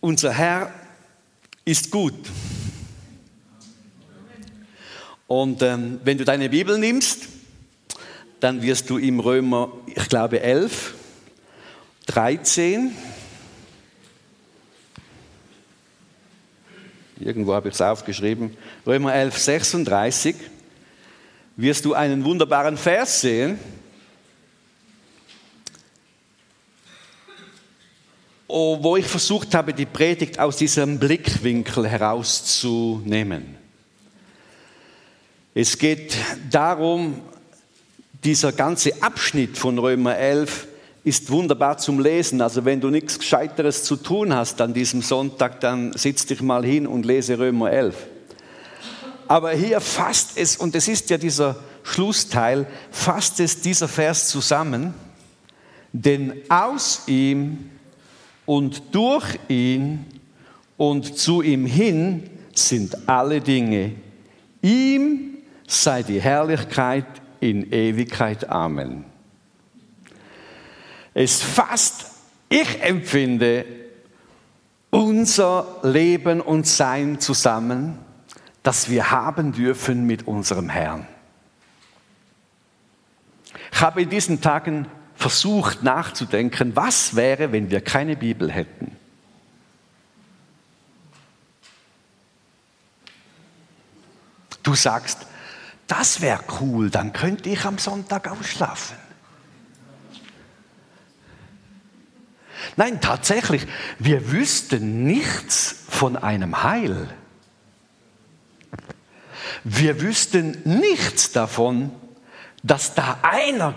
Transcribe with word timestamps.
Unser 0.00 0.32
Herr 0.32 0.72
ist 1.64 1.90
gut. 1.90 2.14
Und 5.26 5.62
ähm, 5.62 6.00
wenn 6.02 6.16
du 6.16 6.24
deine 6.24 6.48
Bibel 6.48 6.78
nimmst, 6.78 7.28
dann 8.40 8.62
wirst 8.62 8.88
du 8.88 8.96
im 8.96 9.20
Römer, 9.20 9.70
ich 9.86 10.08
glaube 10.08 10.40
11, 10.40 10.94
13, 12.06 12.96
irgendwo 17.20 17.52
habe 17.52 17.68
ich 17.68 17.74
es 17.74 17.82
aufgeschrieben, 17.82 18.56
Römer 18.86 19.14
11, 19.14 19.38
36, 19.38 20.36
wirst 21.56 21.84
du 21.84 21.92
einen 21.92 22.24
wunderbaren 22.24 22.78
Vers 22.78 23.20
sehen. 23.20 23.58
Wo 28.50 28.96
ich 28.96 29.06
versucht 29.06 29.54
habe, 29.54 29.72
die 29.72 29.86
Predigt 29.86 30.38
aus 30.38 30.56
diesem 30.56 30.98
Blickwinkel 30.98 31.86
herauszunehmen. 31.86 33.56
Es 35.54 35.78
geht 35.78 36.16
darum, 36.50 37.20
dieser 38.24 38.52
ganze 38.52 39.02
Abschnitt 39.02 39.58
von 39.58 39.78
Römer 39.78 40.16
11 40.16 40.66
ist 41.04 41.30
wunderbar 41.30 41.78
zum 41.78 42.00
Lesen. 42.00 42.40
Also 42.40 42.64
wenn 42.64 42.80
du 42.80 42.90
nichts 42.90 43.18
Gescheiteres 43.18 43.84
zu 43.84 43.96
tun 43.96 44.34
hast 44.34 44.60
an 44.60 44.74
diesem 44.74 45.02
Sonntag, 45.02 45.60
dann 45.60 45.92
sitz 45.94 46.26
dich 46.26 46.42
mal 46.42 46.64
hin 46.64 46.86
und 46.86 47.06
lese 47.06 47.38
Römer 47.38 47.70
11. 47.70 47.96
Aber 49.26 49.52
hier 49.52 49.80
fasst 49.80 50.32
es, 50.36 50.56
und 50.56 50.74
es 50.74 50.88
ist 50.88 51.08
ja 51.10 51.16
dieser 51.16 51.56
Schlussteil, 51.82 52.66
fasst 52.90 53.40
es 53.40 53.60
dieser 53.60 53.88
Vers 53.88 54.28
zusammen, 54.28 54.92
denn 55.92 56.34
aus 56.48 57.02
ihm 57.06 57.70
und 58.50 58.96
durch 58.96 59.38
ihn 59.46 60.04
und 60.76 61.16
zu 61.16 61.40
ihm 61.40 61.66
hin 61.66 62.28
sind 62.52 63.08
alle 63.08 63.40
Dinge. 63.40 63.92
Ihm 64.60 65.38
sei 65.68 66.02
die 66.02 66.20
Herrlichkeit 66.20 67.06
in 67.38 67.72
Ewigkeit. 67.72 68.48
Amen. 68.48 69.04
Es 71.14 71.40
fasst, 71.40 72.06
ich 72.48 72.82
empfinde, 72.82 73.66
unser 74.90 75.78
Leben 75.84 76.40
und 76.40 76.66
Sein 76.66 77.20
zusammen, 77.20 78.00
das 78.64 78.90
wir 78.90 79.12
haben 79.12 79.52
dürfen 79.52 80.08
mit 80.08 80.26
unserem 80.26 80.68
Herrn. 80.70 81.06
Ich 83.72 83.80
habe 83.80 84.02
in 84.02 84.10
diesen 84.10 84.40
Tagen 84.40 84.88
versucht 85.20 85.82
nachzudenken, 85.82 86.74
was 86.74 87.14
wäre, 87.14 87.52
wenn 87.52 87.70
wir 87.70 87.82
keine 87.82 88.16
Bibel 88.16 88.50
hätten. 88.50 88.96
Du 94.62 94.74
sagst, 94.74 95.26
das 95.86 96.22
wäre 96.22 96.42
cool, 96.60 96.88
dann 96.88 97.12
könnte 97.12 97.50
ich 97.50 97.66
am 97.66 97.76
Sonntag 97.76 98.28
ausschlafen. 98.28 98.96
Nein, 102.76 103.02
tatsächlich, 103.02 103.66
wir 103.98 104.32
wüssten 104.32 105.04
nichts 105.04 105.84
von 105.90 106.16
einem 106.16 106.62
Heil. 106.62 107.08
Wir 109.64 110.00
wüssten 110.00 110.56
nichts 110.64 111.32
davon, 111.32 111.90
dass 112.62 112.94
da 112.94 113.18
einer 113.22 113.74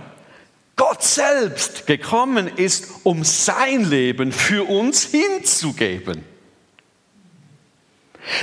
Gott 0.75 1.03
selbst 1.03 1.85
gekommen 1.85 2.47
ist, 2.47 2.88
um 3.03 3.23
sein 3.23 3.83
Leben 3.83 4.31
für 4.31 4.67
uns 4.67 5.05
hinzugeben. 5.05 6.23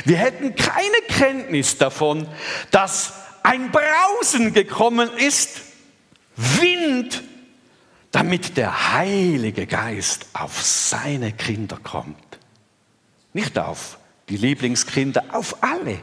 Wir 0.04 0.18
hätten 0.18 0.54
keine 0.54 1.00
Kenntnis 1.08 1.78
davon, 1.78 2.28
dass 2.70 3.14
ein 3.42 3.72
Brausen 3.72 4.52
gekommen 4.52 5.10
ist, 5.16 5.60
Wind, 6.36 7.22
damit 8.12 8.56
der 8.56 8.92
Heilige 8.94 9.66
Geist 9.66 10.26
auf 10.32 10.62
seine 10.62 11.32
Kinder 11.32 11.78
kommt. 11.82 12.38
Nicht 13.32 13.58
auf 13.58 13.98
die 14.28 14.36
Lieblingskinder, 14.36 15.24
auf 15.32 15.62
alle 15.62 16.00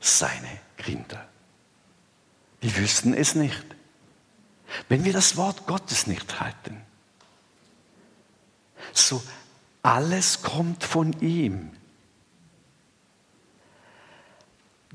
seine 0.00 0.60
Kinder. 0.76 1.26
Wir 2.60 2.76
wüssten 2.76 3.14
es 3.14 3.34
nicht 3.34 3.71
wenn 4.88 5.04
wir 5.04 5.12
das 5.12 5.36
Wort 5.36 5.66
Gottes 5.66 6.06
nicht 6.06 6.40
halten. 6.40 6.80
So, 8.92 9.22
alles 9.82 10.42
kommt 10.42 10.84
von 10.84 11.12
ihm. 11.20 11.70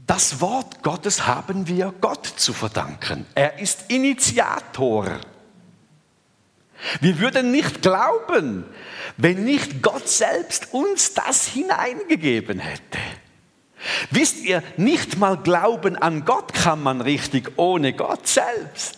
Das 0.06 0.40
Wort 0.40 0.84
Gottes 0.84 1.28
haben 1.28 1.68
wir 1.68 1.94
Gott 2.00 2.26
zu 2.26 2.54
verdanken. 2.54 3.26
Er 3.36 3.60
ist 3.60 3.90
Initiator. 3.90 5.20
Wir 7.02 7.20
würden 7.20 7.52
nicht 7.52 7.82
glauben, 7.82 8.64
wenn 9.18 9.44
nicht 9.44 9.82
Gott 9.82 10.08
selbst 10.08 10.74
uns 10.74 11.14
das 11.14 11.48
hineingegeben 11.48 12.60
hätte. 12.60 13.00
Wisst 14.12 14.44
ihr, 14.44 14.64
nicht 14.78 15.18
mal 15.18 15.38
glauben 15.38 15.96
an 15.96 16.24
Gott 16.26 16.54
kann 16.54 16.82
man 16.82 17.02
richtig 17.02 17.58
ohne 17.58 17.94
Gott 17.94 18.28
selbst. 18.28 18.97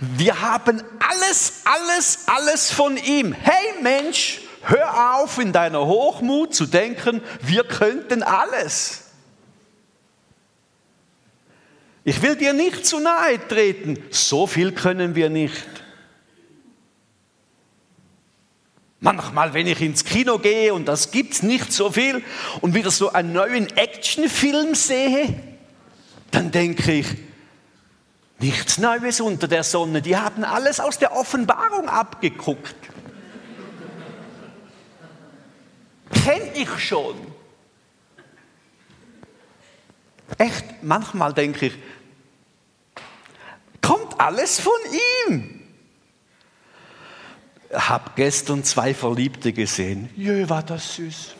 Wir 0.00 0.40
haben 0.40 0.82
alles, 0.98 1.62
alles, 1.64 2.20
alles 2.26 2.70
von 2.70 2.96
ihm. 2.96 3.32
Hey 3.32 3.82
Mensch, 3.82 4.40
hör 4.62 5.16
auf 5.16 5.38
in 5.38 5.52
deiner 5.52 5.86
Hochmut 5.86 6.54
zu 6.54 6.66
denken, 6.66 7.22
wir 7.40 7.64
könnten 7.64 8.22
alles. 8.22 9.04
Ich 12.04 12.20
will 12.20 12.36
dir 12.36 12.52
nicht 12.52 12.84
zu 12.84 13.00
nahe 13.00 13.38
treten, 13.48 13.98
so 14.10 14.46
viel 14.46 14.72
können 14.72 15.14
wir 15.14 15.30
nicht. 15.30 15.64
Manchmal, 19.00 19.52
wenn 19.52 19.66
ich 19.66 19.80
ins 19.80 20.04
Kino 20.04 20.38
gehe 20.38 20.72
und 20.72 20.86
das 20.86 21.10
gibt's 21.10 21.42
nicht 21.42 21.72
so 21.72 21.90
viel 21.90 22.22
und 22.60 22.74
wieder 22.74 22.90
so 22.90 23.12
einen 23.12 23.32
neuen 23.32 23.74
Actionfilm 23.76 24.74
sehe, 24.74 25.34
dann 26.30 26.50
denke 26.50 26.92
ich, 26.92 27.06
Nichts 28.44 28.76
Neues 28.76 29.22
unter 29.22 29.48
der 29.48 29.64
Sonne. 29.64 30.02
Die 30.02 30.18
haben 30.18 30.44
alles 30.44 30.78
aus 30.78 30.98
der 30.98 31.16
Offenbarung 31.16 31.88
abgeguckt. 31.88 32.76
Kenn 36.12 36.42
ich 36.52 36.68
schon. 36.78 37.16
Echt, 40.36 40.82
manchmal 40.82 41.32
denke 41.32 41.68
ich, 41.68 41.72
kommt 43.80 44.20
alles 44.20 44.60
von 44.60 44.74
ihm. 45.30 45.62
Habe 47.72 48.10
gestern 48.14 48.62
zwei 48.62 48.92
Verliebte 48.92 49.54
gesehen. 49.54 50.10
Jö, 50.16 50.50
war 50.50 50.62
das 50.62 50.96
süß. 50.96 51.34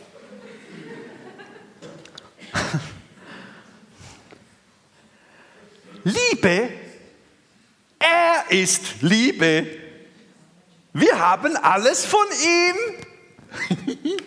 Liebe 6.03 6.84
er 8.05 8.51
ist 8.51 9.01
Liebe. 9.01 9.67
Wir 10.93 11.19
haben 11.19 11.57
alles 11.57 12.05
von 12.05 12.25
ihm. 12.43 12.75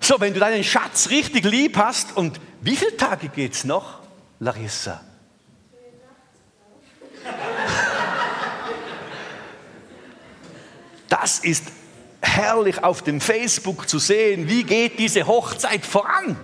so, 0.00 0.20
wenn 0.20 0.34
du 0.34 0.40
deinen 0.40 0.64
Schatz 0.64 1.10
richtig 1.10 1.44
lieb 1.44 1.76
hast, 1.76 2.16
und 2.16 2.40
wie 2.60 2.76
viele 2.76 2.96
Tage 2.96 3.28
geht 3.28 3.52
es 3.52 3.64
noch, 3.64 4.00
Larissa? 4.40 5.02
Das 11.08 11.38
ist 11.38 11.62
herrlich 12.20 12.82
auf 12.82 13.00
dem 13.00 13.20
Facebook 13.20 13.88
zu 13.88 14.00
sehen, 14.00 14.48
wie 14.48 14.64
geht 14.64 14.98
diese 14.98 15.24
Hochzeit 15.28 15.86
voran. 15.86 16.36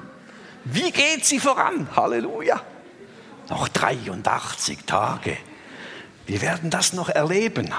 Wie 0.64 0.92
geht 0.92 1.26
sie 1.26 1.40
voran? 1.40 1.88
Halleluja. 1.96 2.62
Noch 3.48 3.68
83 3.68 4.84
Tage. 4.86 5.36
Wir 6.26 6.40
werden 6.40 6.70
das 6.70 6.92
noch 6.92 7.08
erleben. 7.08 7.72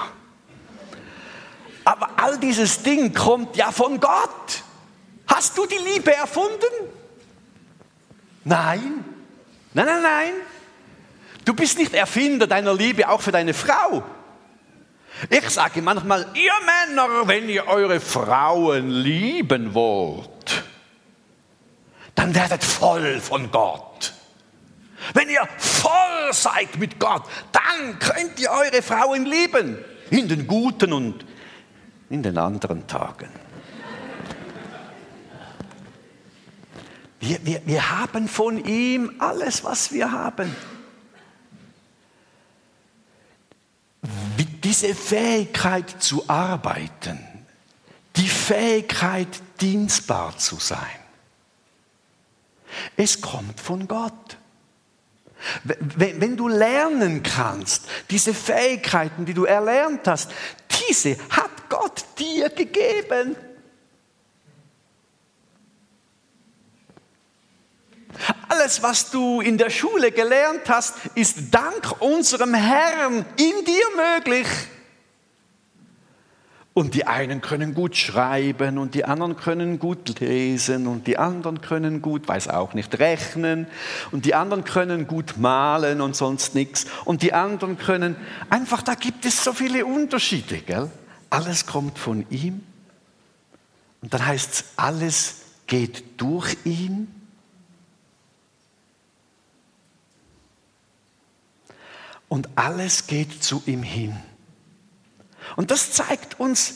Aber 1.86 2.10
all 2.18 2.38
dieses 2.40 2.84
Ding 2.84 3.14
kommt 3.14 3.58
ja 3.58 3.72
von 3.72 4.00
Gott. 4.00 4.64
Hast 5.28 5.58
du 5.58 5.66
die 5.66 5.78
Liebe 5.78 6.14
erfunden? 6.14 6.60
Nein. 8.44 9.04
Nein, 9.74 9.86
nein, 9.86 10.02
nein. 10.02 10.34
Du 11.46 11.54
bist 11.54 11.78
nicht 11.78 11.94
Erfinder 11.94 12.48
deiner 12.48 12.74
Liebe 12.74 13.10
auch 13.10 13.22
für 13.22 13.32
deine 13.32 13.54
Frau. 13.54 14.04
Ich 15.30 15.50
sage 15.50 15.82
manchmal, 15.82 16.26
ihr 16.34 16.52
Männer, 16.66 17.28
wenn 17.28 17.50
ihr 17.50 17.68
eure 17.68 18.00
Frauen 18.00 18.90
lieben 18.90 19.74
wollt, 19.74 20.64
dann 22.16 22.34
werdet 22.36 22.64
voll 22.64 23.20
von 23.20 23.52
Gott. 23.52 24.14
Wenn 25.14 25.30
ihr 25.30 25.48
voll 25.58 26.32
seid 26.32 26.78
mit 26.78 27.00
Gott, 27.00 27.24
dann 27.52 28.00
könnt 28.00 28.40
ihr 28.40 28.52
eure 28.52 28.82
Frauen 28.82 29.26
lieben. 29.26 29.78
In 30.10 30.28
den 30.28 30.48
guten 30.48 30.94
und 30.94 31.26
in 32.10 32.24
den 32.24 32.38
anderen 32.38 32.88
Tagen. 32.88 33.30
Wir, 37.20 37.46
wir, 37.46 37.62
wir 37.66 37.90
haben 37.90 38.28
von 38.28 38.64
ihm 38.66 39.16
alles, 39.20 39.64
was 39.64 39.92
wir 39.92 40.12
haben. 40.12 40.56
Diese 44.64 44.94
Fähigkeit 44.96 46.02
zu 46.02 46.28
arbeiten, 46.30 47.20
die 48.16 48.28
Fähigkeit 48.28 49.28
dienstbar 49.62 50.38
zu 50.38 50.58
sein, 50.58 50.80
es 52.98 53.22
kommt 53.22 53.60
von 53.60 53.88
Gott. 53.88 54.38
Wenn 55.64 56.38
du 56.38 56.48
lernen 56.48 57.24
kannst, 57.24 57.86
diese 58.10 58.34
Fähigkeiten, 58.34 59.26
die 59.26 59.34
du 59.34 59.46
erlernt 59.46 60.08
hast, 60.08 60.32
diese 60.90 61.18
hat 61.30 61.70
Gott 61.70 62.06
dir 62.18 62.50
gegeben. 62.50 63.36
Alles, 68.48 68.84
was 68.84 69.10
du 69.10 69.42
in 69.42 69.58
der 69.58 69.70
Schule 69.70 70.12
gelernt 70.12 70.62
hast, 70.68 70.96
ist 71.16 71.52
dank 71.52 72.00
unserem 72.00 72.54
Herrn 72.54 73.26
in 73.38 73.66
dir 73.66 73.86
möglich. 73.96 74.48
Und 76.74 76.96
die 76.96 77.06
einen 77.06 77.42
können 77.42 77.76
gut 77.76 77.96
schreiben 77.96 78.80
und 78.80 78.96
die 78.96 79.06
anderen 79.06 79.36
können 79.36 79.78
gut 79.78 80.20
lesen 80.20 80.88
und 80.88 81.06
die 81.06 81.20
anderen 81.20 81.62
können 81.62 82.02
gut, 82.02 82.28
weiß 82.28 82.48
auch 82.48 82.74
nicht, 82.74 82.98
rechnen 82.98 83.68
und 84.12 84.26
die 84.26 84.34
anderen 84.34 84.64
können 84.64 85.06
gut 85.06 85.38
malen 85.38 86.02
und 86.02 86.16
sonst 86.16 86.56
nichts 86.56 86.88
und 87.06 87.22
die 87.22 87.34
anderen 87.34 87.78
können, 87.78 88.16
einfach 88.50 88.82
da 88.82 88.96
gibt 88.96 89.24
es 89.26 89.44
so 89.44 89.54
viele 89.54 89.86
Unterschiede, 89.86 90.58
gell? 90.58 90.90
Alles 91.30 91.68
kommt 91.68 92.00
von 92.00 92.26
ihm 92.32 92.64
und 94.04 94.14
dann 94.14 94.26
heißt 94.26 94.54
es, 94.54 94.66
alles 94.76 95.44
geht 95.66 96.20
durch 96.22 96.58
ihn. 96.66 97.08
Und 102.28 102.50
alles 102.56 103.08
geht 103.08 103.44
zu 103.44 103.64
ihm 103.66 103.82
hin. 103.82 104.18
Und 105.56 105.72
das 105.72 105.92
zeigt 105.92 106.40
uns, 106.40 106.76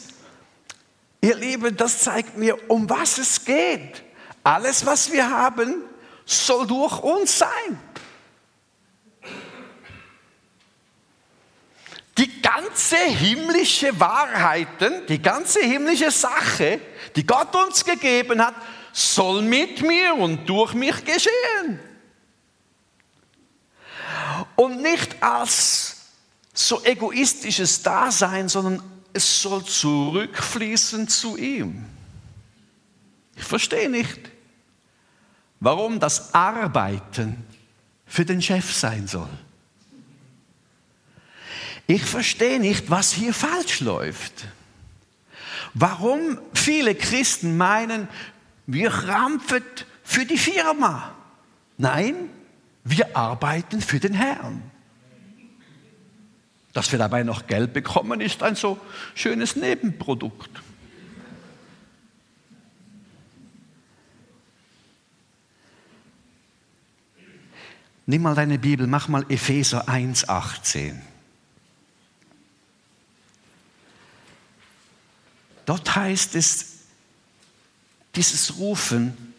ihr 1.22 1.36
Lieben, 1.36 1.76
das 1.76 2.00
zeigt 2.00 2.38
mir, 2.38 2.70
um 2.70 2.90
was 2.90 3.18
es 3.18 3.44
geht. 3.44 4.04
Alles, 4.44 4.86
was 4.86 5.12
wir 5.12 5.30
haben, 5.30 5.84
soll 6.26 6.68
durch 6.68 7.00
uns 7.00 7.40
sein. 7.40 7.80
Die 12.18 12.42
ganze 12.42 12.98
himmlische 12.98 14.00
Wahrheiten, 14.00 15.06
die 15.08 15.22
ganze 15.22 15.60
himmlische 15.60 16.10
Sache, 16.10 16.80
die 17.16 17.26
Gott 17.26 17.56
uns 17.56 17.86
gegeben 17.86 18.44
hat, 18.44 18.56
soll 18.92 19.44
mit 19.44 19.82
mir 19.84 20.16
und 20.16 20.48
durch 20.48 20.74
mich 20.74 21.06
geschehen. 21.06 21.80
Und 24.56 24.82
nicht 24.82 25.22
als 25.22 25.97
so 26.58 26.84
egoistisches 26.84 27.84
Dasein, 27.84 28.50
sondern 28.50 28.82
es 29.14 29.42
soll 29.42 29.64
zurückfließen 29.64 31.08
zu 31.08 31.38
ihm. 31.38 31.86
Ich 33.36 33.44
verstehe 33.44 33.90
nicht, 33.90 34.20
warum 35.60 36.00
das 36.00 36.34
Arbeiten 36.34 37.46
für 38.08 38.26
den 38.26 38.42
Chef 38.42 38.74
sein 38.74 39.08
soll. 39.08 39.30
Ich 41.86 42.04
verstehe 42.04 42.60
nicht, 42.60 42.90
was 42.90 43.14
hier 43.14 43.34
falsch 43.34 43.82
läuft. 43.82 44.48
Warum 45.76 46.40
viele 46.54 46.96
Christen 46.96 47.56
meinen, 47.56 48.08
wir 48.66 48.90
krampfen 48.90 49.64
für 50.04 50.26
die 50.26 50.38
Firma. 50.38 51.14
Nein, 51.78 52.30
wir 52.84 53.16
arbeiten 53.16 53.80
für 53.80 54.00
den 54.00 54.14
Herrn. 54.14 54.64
Dass 56.78 56.92
wir 56.92 57.00
dabei 57.00 57.24
noch 57.24 57.48
Geld 57.48 57.74
bekommen, 57.74 58.22
ist 58.22 58.44
ein 58.44 58.54
so 58.54 58.80
schönes 59.16 59.56
Nebenprodukt. 59.56 60.52
Nimm 68.06 68.22
mal 68.22 68.36
deine 68.36 68.60
Bibel, 68.60 68.86
mach 68.86 69.08
mal 69.08 69.26
Epheser 69.28 69.90
1,18. 69.90 70.94
Dort 75.66 75.96
heißt 75.96 76.36
es, 76.36 76.82
dieses 78.14 78.60
Rufen, 78.60 79.34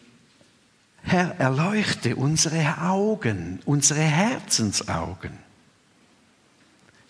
Herr, 1.03 1.39
erleuchte 1.39 2.17
unsere 2.17 2.81
Augen, 2.81 3.61
unsere 3.63 4.01
Herzensaugen. 4.01 5.38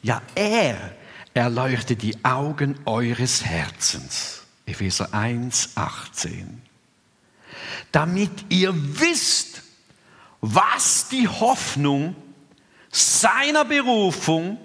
Ja, 0.01 0.22
er 0.36 0.96
erleuchtet 1.34 2.01
die 2.01 2.24
Augen 2.24 2.80
eures 2.86 3.44
Herzens. 3.44 4.44
Epheser 4.66 5.13
1, 5.13 5.72
18. 5.75 6.62
Damit 7.92 8.31
ihr 8.50 8.74
wisst, 8.74 9.62
was 10.42 11.10
die 11.10 11.28
Hoffnung 11.28 12.16
seiner 12.90 13.66
Berufung, 13.66 14.57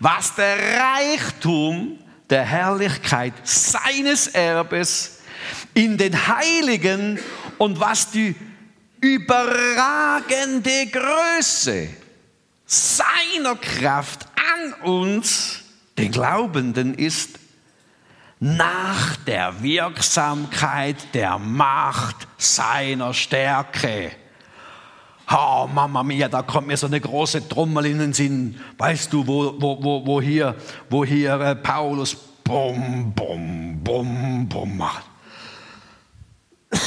was 0.00 0.34
der 0.34 0.56
Reichtum 0.80 1.98
der 2.28 2.44
Herrlichkeit 2.44 3.32
seines 3.44 4.26
Erbes 4.28 5.20
in 5.72 5.96
den 5.96 6.26
Heiligen 6.26 7.18
und 7.56 7.80
was 7.80 8.10
die 8.10 8.34
überragende 9.00 10.86
Größe 10.88 11.88
seiner 12.66 13.56
Kraft 13.56 14.27
an 14.48 14.72
uns, 14.82 15.60
den 15.96 16.10
Glaubenden, 16.12 16.94
ist 16.94 17.38
nach 18.40 19.16
der 19.16 19.62
Wirksamkeit 19.62 21.14
der 21.14 21.38
Macht 21.38 22.28
seiner 22.36 23.12
Stärke. 23.12 24.12
Oh, 25.30 25.68
Mama 25.72 26.02
mia, 26.02 26.28
da 26.28 26.42
kommt 26.42 26.68
mir 26.68 26.76
so 26.76 26.86
eine 26.86 27.00
große 27.00 27.48
Trommel 27.48 27.86
in 27.86 27.98
den 27.98 28.12
Sinn. 28.12 28.58
Weißt 28.78 29.12
du, 29.12 29.26
wo, 29.26 29.54
wo, 29.60 29.82
wo, 29.82 30.06
wo 30.06 30.20
hier, 30.22 30.54
wo 30.88 31.04
hier 31.04 31.38
äh, 31.40 31.56
Paulus 31.56 32.14
bum, 32.14 33.12
bum, 33.14 33.80
bum, 33.84 34.48
bum 34.48 34.76
macht. 34.78 35.04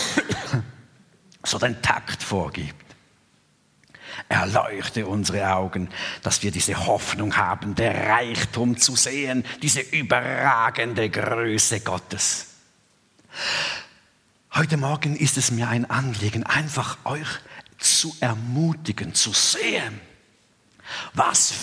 so 1.44 1.60
den 1.60 1.80
Takt 1.82 2.24
vorgibt. 2.24 2.81
Erleuchte 4.30 5.06
unsere 5.08 5.54
Augen, 5.54 5.90
dass 6.24 6.44
wir 6.44 6.51
diese 6.51 6.86
Hoffnung 6.86 7.38
haben, 7.38 7.75
der 7.75 8.10
Reichtum 8.10 8.78
zu 8.78 8.96
sehen, 8.96 9.44
diese 9.62 9.82
überragende 9.82 11.10
Größe 11.10 11.82
Gottes. 11.82 12.48
Heute 14.54 14.78
Morgen 14.78 15.16
ist 15.16 15.38
es 15.38 15.51
mir 15.51 15.70
ein 15.70 15.90
Anliegen, 15.90 16.44
einfach 16.44 16.98
euch 17.06 17.28
zu 17.78 18.16
ermutigen, 18.20 19.13
zu 19.13 19.32
sehen, 19.34 20.00
was 21.13 21.54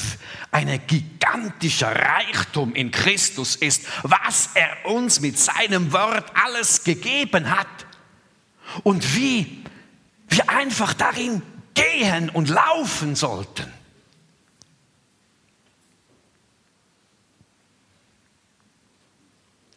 ein 0.50 0.80
gigantischer 0.86 1.94
Reichtum 1.94 2.74
in 2.74 2.90
Christus 2.90 3.56
ist, 3.56 3.84
was 4.02 4.50
er 4.54 4.86
uns 4.86 5.20
mit 5.20 5.38
seinem 5.38 5.92
Wort 5.92 6.32
alles 6.34 6.84
gegeben 6.84 7.50
hat 7.50 7.66
und 8.82 9.14
wie 9.14 9.64
wir 10.28 10.48
einfach 10.48 10.94
darin 10.94 11.42
gehen 11.78 12.30
und 12.30 12.48
laufen 12.48 13.14
sollten. 13.14 13.72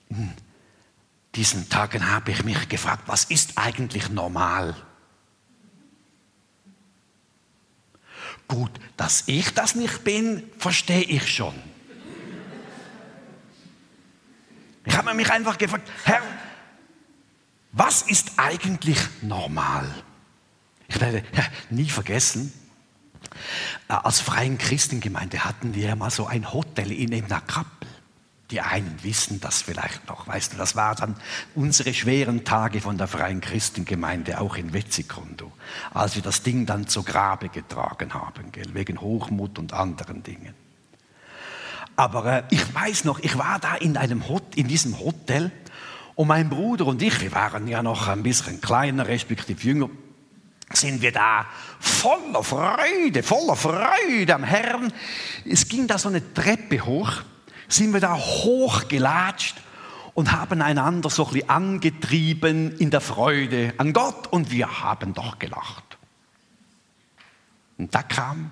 In 0.10 0.34
diesen 1.36 1.70
Tagen 1.70 2.10
habe 2.10 2.31
ich 2.31 2.43
mich 2.43 2.67
gefragt, 2.67 3.03
was 3.05 3.25
ist 3.25 3.58
eigentlich 3.58 4.10
normal? 4.10 4.75
Gut, 8.48 8.72
dass 8.98 9.24
ich 9.27 9.53
das 9.53 9.75
nicht 9.75 10.03
bin, 10.03 10.43
verstehe 10.58 11.03
ich 11.03 11.34
schon. 11.34 11.55
Ich 14.84 14.98
habe 14.98 15.13
mich 15.13 15.31
einfach 15.31 15.58
gefragt, 15.58 15.89
Herr, 16.03 16.22
was 17.72 18.01
ist 18.01 18.31
eigentlich 18.38 19.00
normal? 19.22 19.89
Ich 20.93 21.00
werde 21.00 21.24
nie 21.69 21.89
vergessen, 21.89 22.51
äh, 23.88 23.93
als 23.93 24.19
freien 24.19 24.57
Christengemeinde 24.57 25.45
hatten 25.45 25.74
wir 25.74 25.95
mal 25.95 26.10
so 26.10 26.25
ein 26.25 26.51
Hotel 26.51 26.91
in 26.91 27.13
einer 27.13 27.41
Kappel. 27.41 27.88
Die 28.51 28.60
einen 28.60 29.01
wissen 29.01 29.39
das 29.39 29.62
vielleicht 29.62 30.10
noch, 30.10 30.27
weißt 30.27 30.51
du, 30.51 30.57
das 30.57 30.75
waren 30.75 30.98
dann 30.98 31.15
unsere 31.55 31.93
schweren 31.93 32.43
Tage 32.43 32.81
von 32.81 32.98
der 32.98 33.07
Freien 33.07 33.39
Christengemeinde, 33.39 34.41
auch 34.41 34.57
in 34.57 34.74
Wetzikondo, 34.74 35.53
als 35.93 36.15
wir 36.15 36.21
das 36.21 36.43
Ding 36.43 36.65
dann 36.65 36.86
zu 36.88 37.03
Grabe 37.03 37.48
getragen 37.48 38.13
haben, 38.13 38.51
gell, 38.51 38.74
wegen 38.74 39.00
Hochmut 39.00 39.57
und 39.57 39.71
anderen 39.71 40.24
Dingen. 40.24 40.53
Aber 41.95 42.25
äh, 42.25 42.43
ich 42.50 42.74
weiß 42.74 43.05
noch, 43.05 43.19
ich 43.19 43.38
war 43.38 43.60
da 43.60 43.75
in, 43.75 43.95
einem 43.95 44.27
Hot 44.27 44.55
in 44.55 44.67
diesem 44.67 45.00
Hotel 45.00 45.51
und 46.15 46.27
mein 46.27 46.50
Bruder 46.50 46.88
und 46.88 47.01
ich, 47.01 47.21
wir 47.21 47.31
waren 47.31 47.69
ja 47.69 47.81
noch 47.81 48.10
ein 48.10 48.21
bisschen 48.21 48.60
kleiner, 48.60 49.07
respektive 49.07 49.63
jünger, 49.63 49.89
sind 50.77 51.01
wir 51.01 51.11
da 51.11 51.45
voller 51.79 52.43
Freude, 52.43 53.23
voller 53.23 53.55
Freude 53.55 54.35
am 54.35 54.43
Herrn. 54.43 54.93
Es 55.45 55.67
ging 55.67 55.87
da 55.87 55.97
so 55.97 56.09
eine 56.09 56.33
Treppe 56.33 56.85
hoch, 56.85 57.11
sind 57.67 57.93
wir 57.93 57.99
da 57.99 58.15
hochgelatscht 58.15 59.55
und 60.13 60.31
haben 60.31 60.61
einander 60.61 61.09
so 61.09 61.25
ein 61.25 61.33
bisschen 61.33 61.49
angetrieben 61.49 62.77
in 62.77 62.89
der 62.89 63.01
Freude 63.01 63.73
an 63.77 63.93
Gott 63.93 64.27
und 64.27 64.51
wir 64.51 64.81
haben 64.81 65.13
doch 65.13 65.39
gelacht. 65.39 65.97
Und 67.77 67.95
da 67.95 68.03
kam 68.03 68.51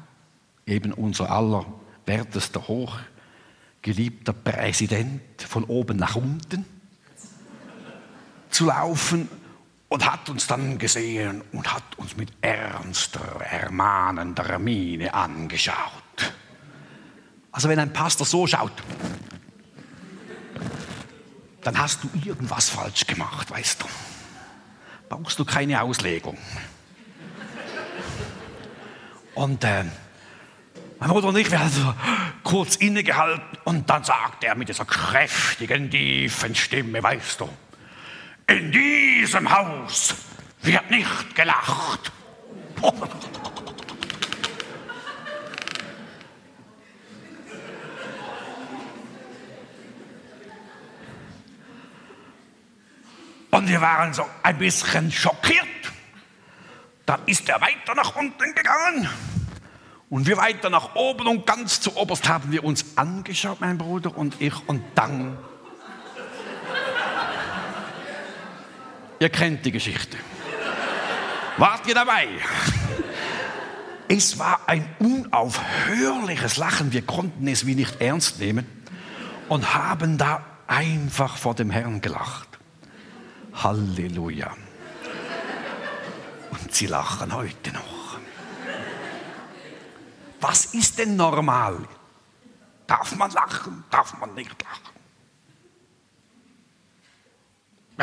eben 0.66 0.94
unser 0.94 1.30
allerwertester, 1.30 2.68
hochgeliebter 2.68 4.34
Präsident 4.34 5.22
von 5.38 5.64
oben 5.66 5.98
nach 5.98 6.16
unten 6.16 6.66
zu 8.50 8.66
laufen 8.66 9.30
und 9.90 10.10
hat 10.10 10.30
uns 10.30 10.48
dann 10.48 10.78
gesehen 10.78 11.44
und 11.52 11.74
hat 11.74 11.98
uns 11.98 12.16
mit 12.16 12.32
ernster, 12.42 13.42
ermahnender 13.42 14.60
Miene 14.60 15.14
angeschaut. 15.14 16.34
Also 17.52 17.68
wenn 17.68 17.80
ein 17.80 17.92
Pastor 17.92 18.26
so 18.26 18.46
schaut, 18.46 18.72
dann 21.62 21.78
hast 21.78 22.04
du 22.04 22.10
irgendwas 22.24 22.70
falsch 22.70 23.06
gemacht, 23.06 23.50
weißt 23.52 23.82
du. 23.82 23.88
Brauchst 25.10 25.40
du 25.40 25.46
keine 25.46 25.82
Auslegung. 25.82 26.38
Und 29.34 29.64
äh, 29.64 29.86
mein 31.00 31.10
Bruder 31.10 31.30
und 31.30 31.38
ich, 31.38 31.50
wir 31.50 31.60
haben 31.60 31.70
so 31.70 31.94
kurz 32.44 32.76
innegehalten 32.76 33.58
und 33.64 33.90
dann 33.90 34.04
sagt 34.04 34.44
er 34.44 34.56
mit 34.56 34.70
dieser 34.70 34.86
kräftigen, 34.86 35.90
tiefen 35.90 36.54
Stimme, 36.54 37.02
weißt 37.02 37.42
du, 37.42 37.50
in 38.50 38.72
diesem 38.72 39.50
Haus 39.50 40.16
wird 40.62 40.90
nicht 40.90 41.36
gelacht. 41.36 42.12
Und 53.52 53.68
wir 53.68 53.82
waren 53.82 54.14
so 54.14 54.26
ein 54.44 54.58
bisschen 54.58 55.12
schockiert. 55.12 55.66
Dann 57.06 57.20
ist 57.26 57.48
er 57.50 57.60
weiter 57.62 57.94
nach 57.96 58.16
unten 58.16 58.56
gegangen. 58.56 59.10
Und 60.10 60.26
wir 60.26 60.38
weiter 60.38 60.72
nach 60.72 60.96
oben 60.96 61.28
und 61.28 61.46
ganz 61.46 61.82
zu 61.82 61.96
oberst 61.98 62.28
haben 62.28 62.52
wir 62.52 62.64
uns 62.64 62.98
angeschaut, 62.98 63.62
mein 63.62 63.78
Bruder 63.78 64.18
und 64.18 64.42
ich. 64.42 64.68
Und 64.68 64.84
dann 64.96 65.38
Ihr 69.20 69.30
kennt 69.30 69.66
die 69.66 69.72
Geschichte. 69.72 70.18
Wart 71.58 71.86
ihr 71.88 71.96
dabei? 71.96 72.30
Es 74.08 74.40
war 74.40 74.62
ein 74.66 74.88
unaufhörliches 75.00 76.58
Lachen. 76.58 76.94
Wir 76.94 77.02
konnten 77.02 77.48
es 77.48 77.66
wie 77.66 77.76
nicht 77.76 78.02
ernst 78.02 78.40
nehmen 78.40 78.66
und 79.50 79.74
haben 79.74 80.18
da 80.18 80.44
einfach 80.68 81.38
vor 81.38 81.54
dem 81.54 81.70
Herrn 81.70 82.00
gelacht. 82.00 82.48
Halleluja. 83.54 84.56
Und 86.52 86.74
sie 86.74 86.88
lachen 86.88 87.34
heute 87.34 87.74
noch. 87.74 88.18
Was 90.40 90.74
ist 90.74 90.98
denn 90.98 91.18
normal? 91.18 91.78
Darf 92.88 93.16
man 93.16 93.30
lachen? 93.32 93.84
Darf 93.92 94.18
man 94.18 94.34
nicht 94.34 94.56
lachen? 94.64 94.99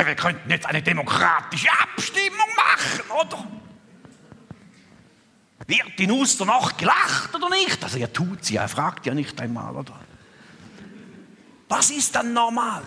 Wir 0.05 0.15
könnten 0.15 0.51
jetzt 0.51 0.67
eine 0.67 0.83
demokratische 0.83 1.69
Abstimmung 1.71 2.49
machen, 2.55 3.11
oder? 3.19 3.47
Wird 5.67 5.99
in 5.99 6.11
Osternacht 6.13 6.79
gelacht 6.79 7.35
oder 7.35 7.49
nicht? 7.49 7.83
Also 7.83 7.99
er 7.99 8.13
tut 8.13 8.45
sie, 8.45 8.57
er 8.57 8.69
fragt 8.69 9.07
ja 9.07 9.15
nicht 9.15 9.41
einmal, 9.41 9.75
oder? 9.75 9.99
Was 11.69 11.91
ist 11.91 12.15
dann 12.15 12.33
normal? 12.33 12.83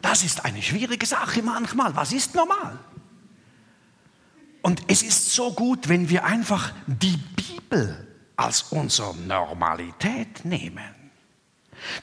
Das 0.00 0.22
ist 0.22 0.44
eine 0.44 0.62
schwierige 0.62 1.04
Sache 1.04 1.42
manchmal. 1.42 1.94
Was 1.96 2.12
ist 2.12 2.34
normal? 2.34 2.78
Und 4.62 4.82
es 4.86 5.02
ist 5.02 5.32
so 5.32 5.52
gut, 5.52 5.88
wenn 5.88 6.08
wir 6.08 6.24
einfach 6.24 6.72
die 6.86 7.16
Bibel 7.16 8.06
als 8.36 8.62
unsere 8.62 9.16
Normalität 9.16 10.44
nehmen. 10.44 10.94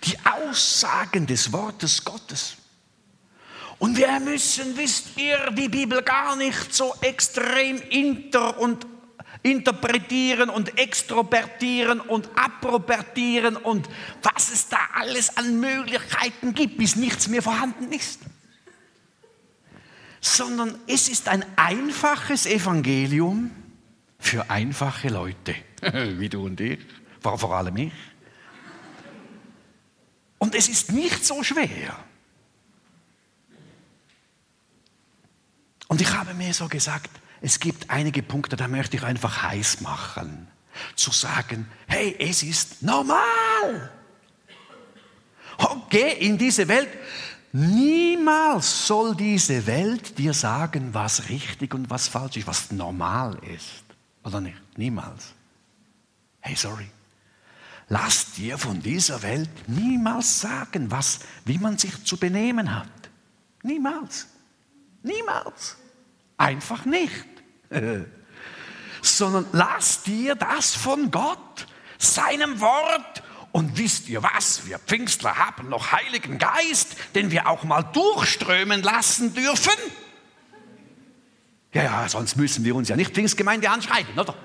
Die 0.03 0.17
Aussagen 0.25 1.25
des 1.25 1.51
Wortes 1.51 2.03
Gottes. 2.03 2.57
Und 3.79 3.97
wir 3.97 4.19
müssen, 4.19 4.77
wisst 4.77 5.17
ihr, 5.17 5.51
die 5.51 5.69
Bibel 5.69 6.01
gar 6.01 6.35
nicht 6.35 6.73
so 6.73 6.93
extrem 7.01 7.81
inter 7.89 8.59
und 8.59 8.85
interpretieren 9.43 10.49
und 10.49 10.79
extrovertieren 10.79 11.99
und 11.99 12.29
approbertieren 12.35 13.57
und 13.57 13.87
was 14.21 14.51
es 14.51 14.69
da 14.69 14.79
alles 14.93 15.37
an 15.37 15.59
Möglichkeiten 15.59 16.53
gibt, 16.53 16.77
bis 16.77 16.95
nichts 16.95 17.27
mehr 17.27 17.41
vorhanden 17.41 17.91
ist. 17.91 18.21
Sondern 20.21 20.79
es 20.87 21.09
ist 21.09 21.27
ein 21.27 21.45
einfaches 21.57 22.45
Evangelium 22.45 23.51
für 24.17 24.49
einfache 24.49 25.09
Leute, 25.09 25.55
wie 26.17 26.29
du 26.29 26.45
und 26.45 26.61
ich, 26.61 26.79
vor 27.19 27.51
allem 27.51 27.75
ich. 27.75 27.91
Und 30.37 30.55
es 30.55 30.69
ist 30.69 30.93
nicht 30.93 31.25
so 31.25 31.43
schwer. 31.43 31.97
Und 35.93 36.01
ich 36.01 36.11
habe 36.11 36.33
mir 36.33 36.51
so 36.55 36.67
gesagt, 36.67 37.11
es 37.39 37.59
gibt 37.59 37.91
einige 37.91 38.23
Punkte, 38.23 38.55
da 38.55 38.67
möchte 38.67 38.97
ich 38.97 39.03
einfach 39.03 39.43
heiß 39.43 39.81
machen. 39.81 40.47
Zu 40.95 41.11
sagen, 41.11 41.69
hey, 41.85 42.15
es 42.17 42.41
ist 42.41 42.81
normal. 42.81 43.91
Okay, 45.55 46.13
in 46.21 46.35
diese 46.35 46.67
Welt. 46.67 46.89
Niemals 47.51 48.87
soll 48.87 49.15
diese 49.15 49.67
Welt 49.67 50.17
dir 50.17 50.33
sagen, 50.33 50.95
was 50.95 51.29
richtig 51.29 51.75
und 51.75 51.91
was 51.91 52.07
falsch 52.07 52.37
ist, 52.37 52.47
was 52.47 52.71
normal 52.71 53.37
ist. 53.55 53.83
Oder 54.23 54.41
nicht? 54.41 54.57
Niemals. 54.75 55.35
Hey, 56.39 56.55
sorry. 56.55 56.89
Lass 57.87 58.31
dir 58.31 58.57
von 58.57 58.81
dieser 58.81 59.21
Welt 59.21 59.51
niemals 59.67 60.41
sagen, 60.41 60.89
was, 60.89 61.19
wie 61.45 61.59
man 61.59 61.77
sich 61.77 62.03
zu 62.03 62.17
benehmen 62.17 62.75
hat. 62.75 62.89
Niemals. 63.61 64.25
Niemals. 65.03 65.77
Einfach 66.43 66.83
nicht. 66.83 67.25
Sondern 69.01 69.45
lass 69.53 70.03
dir 70.03 70.35
das 70.35 70.75
von 70.75 71.09
Gott, 71.09 71.67
seinem 71.97 72.59
Wort. 72.59 73.23
Und 73.53 73.77
wisst 73.77 74.09
ihr 74.09 74.23
was? 74.23 74.65
Wir 74.65 74.77
Pfingstler 74.79 75.37
haben 75.37 75.69
noch 75.69 75.93
Heiligen 75.93 76.39
Geist, 76.39 76.97
den 77.15 77.31
wir 77.31 77.47
auch 77.47 77.63
mal 77.63 77.83
durchströmen 77.83 78.81
lassen 78.83 79.33
dürfen. 79.33 79.71
Ja, 81.71 81.83
ja, 81.83 82.09
sonst 82.09 82.35
müssen 82.35 82.65
wir 82.65 82.75
uns 82.75 82.89
ja 82.89 82.95
nicht 82.97 83.13
Pfingstgemeinde 83.13 83.69
anschreiben, 83.69 84.19
oder? 84.19 84.35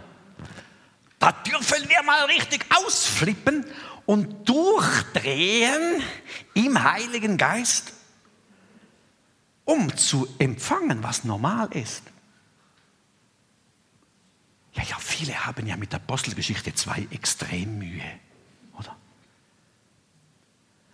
Da 1.19 1.33
dürfen 1.33 1.88
wir 1.88 2.02
mal 2.05 2.26
richtig 2.26 2.64
ausflippen 2.76 3.64
und 4.07 4.49
durchdrehen 4.49 6.02
im 6.55 6.83
Heiligen 6.85 7.38
Geist 7.38 7.93
um 9.68 9.94
zu 9.94 10.26
empfangen, 10.38 11.02
was 11.02 11.25
normal 11.25 11.68
ist. 11.75 12.02
Ja, 14.72 14.82
ja, 14.82 14.96
viele 14.98 15.44
haben 15.44 15.66
ja 15.66 15.76
mit 15.76 15.92
der 15.92 16.00
Apostelgeschichte 16.00 16.75
zwei 16.75 17.06
extrem 17.10 17.78
Mühe, 17.78 18.10
oder? 18.78 18.96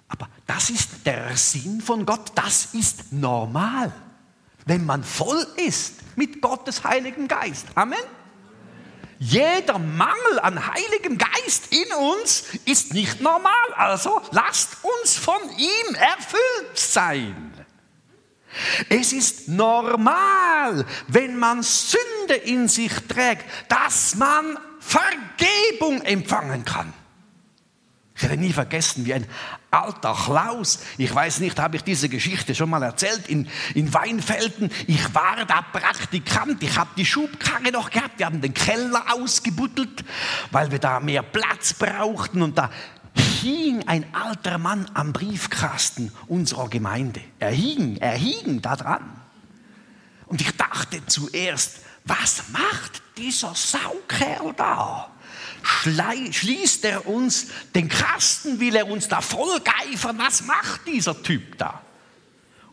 Aber 0.09 0.29
das 0.49 0.71
ist 0.71 1.07
der 1.07 1.37
Sinn 1.37 1.81
von 1.83 2.05
Gott, 2.05 2.33
das 2.35 2.75
ist 2.75 3.13
normal, 3.13 3.93
wenn 4.67 4.85
man 4.85 5.05
voll 5.05 5.47
ist 5.57 6.17
mit 6.17 6.43
Gottes 6.43 6.83
Heiligen 6.83 7.29
Geist. 7.29 7.69
Amen. 7.77 7.99
Jeder 9.21 9.79
Mangel 9.79 10.41
an 10.43 10.67
Heiligem 10.67 11.17
Geist 11.17 11.73
in 11.73 11.93
uns 11.93 12.43
ist 12.65 12.93
nicht 12.93 13.21
normal. 13.21 13.73
Also 13.77 14.21
lasst 14.33 14.79
uns 14.83 15.15
von 15.15 15.41
ihm 15.57 15.95
erfüllt 15.95 16.77
sein. 16.77 17.55
Es 18.89 19.13
ist 19.13 19.49
normal, 19.49 20.85
wenn 21.09 21.37
man 21.37 21.63
Sünde 21.63 22.35
in 22.45 22.69
sich 22.69 22.93
trägt, 23.09 23.45
dass 23.69 24.15
man 24.15 24.59
Vergebung 24.81 26.03
empfangen 26.03 26.65
kann. 26.65 26.93
Ich 28.17 28.23
werde 28.23 28.37
nie 28.37 28.53
vergessen, 28.53 29.05
wie 29.07 29.15
ein 29.15 29.27
alter 29.73 30.15
Klaus, 30.15 30.79
ich 30.99 31.13
weiß 31.13 31.41
nicht, 31.41 31.59
habe 31.59 31.77
ich 31.77 31.83
diese 31.83 32.09
Geschichte 32.09 32.55
schon 32.55 32.71
mal 32.71 32.83
erzählt, 32.83 33.29
in, 33.29 33.49
in 33.75 33.93
Weinfelden. 33.93 34.71
Ich 34.87 35.15
war 35.15 35.45
da 35.47 35.63
Praktikant, 35.63 36.63
ich 36.63 36.79
habe 36.79 36.91
die 36.97 37.05
Schubkarre 37.05 37.73
noch 37.73 37.91
gehabt, 37.91 38.19
wir 38.19 38.27
haben 38.27 38.41
den 38.41 38.55
Keller 38.55 39.03
ausgebuddelt, 39.13 40.05
weil 40.53 40.71
wir 40.71 40.79
da 40.79 41.01
mehr 41.01 41.23
Platz 41.23 41.75
brauchten 41.75 42.43
und 42.43 42.57
da 42.57 42.71
hing 43.45 43.87
ein 43.87 44.07
alter 44.15 44.59
Mann 44.59 44.91
am 44.95 45.13
Briefkasten 45.13 46.11
unserer 46.27 46.69
Gemeinde. 46.69 47.21
Er 47.39 47.51
hing, 47.51 47.99
er 47.99 48.17
hing 48.17 48.63
da 48.63 48.75
dran. 48.75 49.05
Und 50.27 50.41
ich 50.41 50.51
dachte 50.57 51.05
zuerst, 51.07 51.81
was 52.05 52.45
macht 52.53 53.03
dieser 53.17 53.55
Saukerl 53.55 54.55
da? 54.57 55.11
Schließt 55.63 56.85
er 56.85 57.07
uns 57.07 57.49
den 57.75 57.89
Kasten, 57.89 58.61
will 58.61 58.77
er 58.77 58.89
uns 58.89 59.09
da 59.09 59.21
vollgeifern? 59.21 60.19
Was 60.19 60.45
macht 60.45 60.87
dieser 60.87 61.23
Typ 61.23 61.57
da? 61.59 61.81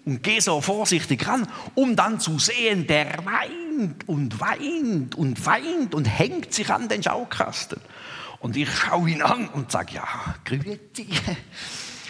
Und 0.04 0.24
gehe 0.24 0.42
so 0.42 0.62
vorsichtig 0.62 1.28
ran, 1.28 1.48
um 1.76 1.96
dann 1.96 2.20
zu 2.20 2.40
sehen, 2.40 2.88
der 2.88 3.24
weint 3.24 4.08
und 4.08 4.40
weint 4.40 5.16
und 5.16 5.46
weint 5.46 5.94
und 5.94 6.06
hängt 6.06 6.54
sich 6.54 6.70
an 6.72 6.90
den 6.90 7.04
Schaukasten. 7.04 7.80
Und 8.42 8.58
ich 8.58 8.70
schaue 8.76 9.10
ihn 9.10 9.22
an 9.22 9.48
und 9.50 9.72
sage, 9.72 9.94
ja, 9.94 10.08
grüezi, 10.44 11.08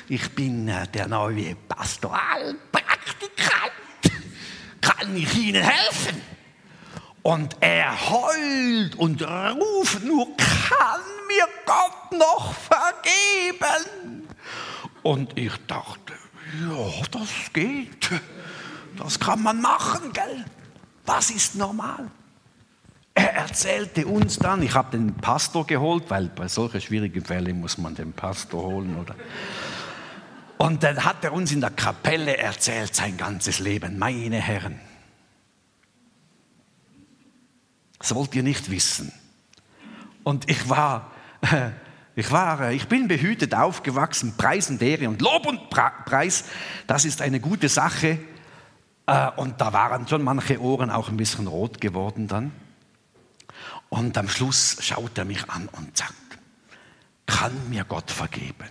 ich 0.08 0.30
bin 0.32 0.68
äh, 0.70 0.88
der 0.88 1.08
neue 1.08 1.56
Pastoralpraktikant. 1.56 2.62
Kann 4.80 5.16
ich 5.16 5.38
Ihnen 5.38 5.62
helfen? 5.62 6.22
Und 7.22 7.58
er 7.60 8.10
heult 8.10 8.96
und 8.96 9.22
ruft 9.22 10.04
nur, 10.06 10.26
kann 10.38 11.02
mir 11.28 11.48
Gott 11.66 12.18
noch 12.18 12.54
vergeben? 12.54 14.28
Und 15.04 15.38
ich 15.38 15.54
dachte, 15.68 16.14
ja, 16.62 17.06
das 17.12 17.52
geht. 17.54 18.10
Das 18.98 19.20
kann 19.20 19.44
man 19.44 19.62
machen, 19.62 20.14
gell? 20.14 20.46
Was 21.06 21.30
ist 21.30 21.56
normal? 21.56 22.10
Er 23.14 23.34
erzählte 23.34 24.08
uns 24.08 24.38
dann, 24.38 24.62
ich 24.62 24.74
habe 24.74 24.98
den 24.98 25.16
Pastor 25.16 25.68
geholt, 25.68 26.06
weil 26.10 26.28
bei 26.28 26.48
solchen 26.48 26.80
schwierigen 26.80 27.24
Fällen 27.24 27.60
muss 27.60 27.78
man 27.78 27.94
den 27.94 28.14
Pastor 28.14 28.64
holen, 28.64 28.98
oder? 28.98 29.16
Und 30.58 30.84
dann 30.84 31.04
hat 31.04 31.24
er 31.24 31.34
uns 31.34 31.52
in 31.52 31.60
der 31.60 31.72
Kapelle 31.72 32.38
erzählt, 32.38 32.96
sein 32.96 33.18
ganzes 33.18 33.60
Leben, 33.60 33.98
meine 33.98 34.38
Herren. 34.38 34.80
Das 37.98 38.16
wollt 38.16 38.34
ihr 38.36 38.44
nicht 38.44 38.72
wissen. 38.72 39.12
Und 40.24 40.50
ich 40.50 40.70
war, 40.70 41.12
ich 42.16 42.32
war, 42.32 42.72
ich 42.72 42.88
bin 42.88 43.08
behütet 43.08 43.54
aufgewachsen, 43.56 44.36
Preis 44.38 44.70
und 44.70 44.82
Ehre 44.82 45.10
und 45.10 45.22
Lob 45.22 45.48
und 45.48 45.70
Preis, 45.70 46.46
das 46.88 47.06
ist 47.06 47.22
eine 47.22 47.40
gute 47.40 47.68
Sache. 47.68 48.20
Äh, 49.08 49.32
und 49.36 49.60
da 49.60 49.74
waren 49.74 50.08
schon 50.08 50.24
manche 50.24 50.62
Ohren 50.62 50.90
auch 50.90 51.10
ein 51.10 51.18
bisschen 51.18 51.48
rot 51.48 51.82
geworden 51.82 52.28
dann. 52.28 52.52
Und 53.92 54.18
am 54.18 54.30
Schluss 54.30 54.78
schaut 54.80 55.18
er 55.18 55.26
mich 55.26 55.50
an 55.50 55.68
und 55.68 55.98
sagt, 55.98 56.14
kann 57.26 57.70
mir 57.70 57.84
Gott 57.84 58.10
vergeben? 58.10 58.70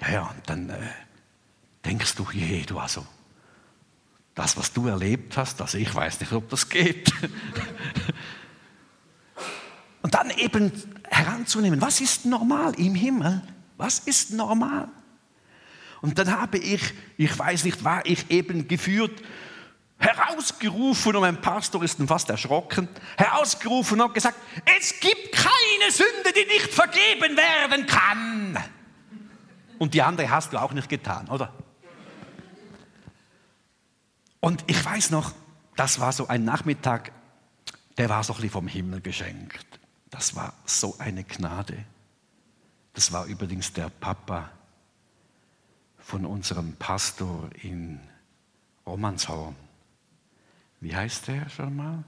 Ja, 0.00 0.10
ja, 0.10 0.22
und 0.22 0.48
dann 0.48 0.70
äh, 0.70 0.88
denkst 1.84 2.14
du, 2.14 2.26
je, 2.32 2.62
du 2.62 2.78
also, 2.78 3.06
das, 4.34 4.56
was 4.56 4.72
du 4.72 4.86
erlebt 4.86 5.36
hast, 5.36 5.60
also 5.60 5.76
ich 5.76 5.94
weiß 5.94 6.20
nicht, 6.20 6.32
ob 6.32 6.48
das 6.48 6.70
geht. 6.70 7.12
und 10.02 10.14
dann 10.14 10.30
eben 10.30 10.72
heranzunehmen, 11.04 11.82
was 11.82 12.00
ist 12.00 12.24
normal 12.24 12.80
im 12.80 12.94
Himmel? 12.94 13.42
Was 13.76 13.98
ist 13.98 14.32
normal? 14.32 14.88
Und 16.00 16.18
dann 16.18 16.30
habe 16.30 16.56
ich, 16.56 16.94
ich 17.18 17.38
weiß 17.38 17.64
nicht, 17.64 17.84
war 17.84 18.06
ich 18.06 18.30
eben 18.30 18.68
geführt 18.68 19.22
herausgerufen 19.98 21.16
und 21.16 21.22
mein 21.22 21.40
Pastor 21.40 21.82
ist 21.82 22.00
fast 22.06 22.30
erschrocken, 22.30 22.88
herausgerufen 23.16 24.00
und 24.00 24.14
gesagt, 24.14 24.38
es 24.78 24.98
gibt 25.00 25.32
keine 25.32 25.90
Sünde, 25.90 26.32
die 26.34 26.46
nicht 26.46 26.72
vergeben 26.72 27.36
werden 27.36 27.86
kann. 27.86 28.58
Und 29.78 29.94
die 29.94 30.02
andere 30.02 30.30
hast 30.30 30.52
du 30.52 30.58
auch 30.58 30.72
nicht 30.72 30.88
getan, 30.88 31.28
oder? 31.28 31.52
Und 34.40 34.64
ich 34.66 34.84
weiß 34.84 35.10
noch, 35.10 35.32
das 35.76 36.00
war 36.00 36.12
so 36.12 36.28
ein 36.28 36.44
Nachmittag, 36.44 37.12
der 37.96 38.08
war 38.08 38.22
so 38.22 38.32
ein 38.32 38.36
bisschen 38.36 38.50
vom 38.50 38.68
Himmel 38.68 39.00
geschenkt. 39.00 39.80
Das 40.10 40.36
war 40.36 40.54
so 40.64 40.96
eine 40.98 41.24
Gnade. 41.24 41.84
Das 42.94 43.12
war 43.12 43.26
übrigens 43.26 43.72
der 43.72 43.88
Papa 43.88 44.50
von 45.98 46.24
unserem 46.24 46.74
Pastor 46.76 47.50
in 47.62 48.00
Romanshorn. 48.86 49.54
Wie 50.80 50.94
heißt 50.94 51.28
der 51.28 51.48
schon 51.48 51.74
mal? 51.74 52.04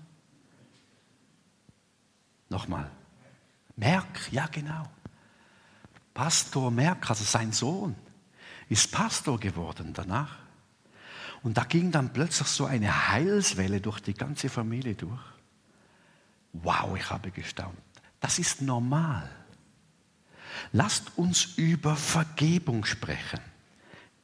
Nochmal. 2.49 2.91
Merk, 3.77 4.31
ja 4.33 4.47
genau. 4.47 4.85
Pastor 6.13 6.71
Merk, 6.71 7.09
also 7.09 7.25
sein 7.25 7.53
Sohn, 7.53 7.95
ist 8.69 8.93
Pastor 8.93 9.39
geworden 9.39 9.93
danach. 9.95 10.37
Und 11.43 11.57
da 11.57 11.65
ging 11.65 11.91
dann 11.91 12.13
plötzlich 12.13 12.49
so 12.49 12.67
eine 12.67 13.09
Heilswelle 13.09 13.81
durch 13.81 14.01
die 14.01 14.15
ganze 14.15 14.49
Familie 14.49 14.95
durch. 14.95 15.21
Wow, 16.53 16.97
ich 16.97 17.09
habe 17.11 17.31
gestaunt. 17.31 17.79
Das 18.21 18.39
ist 18.39 18.61
normal. 18.61 19.29
Lasst 20.73 21.17
uns 21.17 21.57
über 21.57 21.97
Vergebung 21.97 22.85
sprechen. 22.85 23.41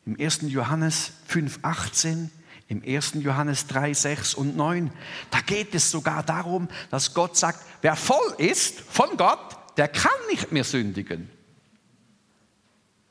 Im 0.04 0.20
1. 0.20 0.42
Johannes 0.42 1.12
5, 1.26 1.60
18 1.62 2.30
im 2.68 2.82
1. 2.84 3.14
Johannes 3.14 3.66
3, 3.68 3.94
6 3.94 4.34
und 4.34 4.56
9, 4.56 4.90
da 5.30 5.40
geht 5.40 5.74
es 5.74 5.90
sogar 5.90 6.22
darum, 6.22 6.68
dass 6.90 7.14
Gott 7.14 7.36
sagt, 7.36 7.60
wer 7.80 7.94
voll 7.94 8.34
ist 8.38 8.80
von 8.80 9.16
Gott, 9.16 9.56
der 9.76 9.88
kann 9.88 10.10
nicht 10.30 10.52
mehr 10.52 10.64
sündigen. 10.64 11.30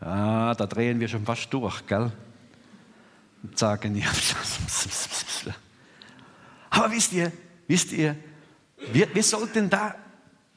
Ja, 0.01 0.53
da 0.53 0.65
drehen 0.65 0.99
wir 0.99 1.07
schon 1.07 1.25
fast 1.25 1.51
durch, 1.53 1.85
gell? 1.87 2.11
Und 3.43 3.57
sagen, 3.57 3.95
ja, 3.95 4.07
aber 6.69 6.91
wisst 6.91 7.13
ihr, 7.13 7.31
wisst 7.67 7.91
ihr, 7.91 8.17
wir, 8.91 9.13
wir 9.13 9.23
sollten 9.23 9.69
da, 9.69 9.95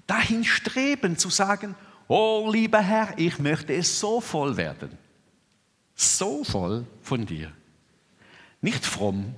dahin 0.07 0.45
streben 0.45 1.17
zu 1.17 1.31
sagen, 1.31 1.77
oh 2.09 2.49
lieber 2.51 2.81
Herr, 2.81 3.15
ich 3.17 3.39
möchte 3.39 3.75
es 3.75 4.01
so 4.01 4.21
voll 4.21 4.57
werden. 4.57 4.91
So 5.95 6.43
voll 6.45 6.87
von 7.03 7.25
dir. 7.25 7.53
Nicht 8.61 8.85
fromm, 8.85 9.35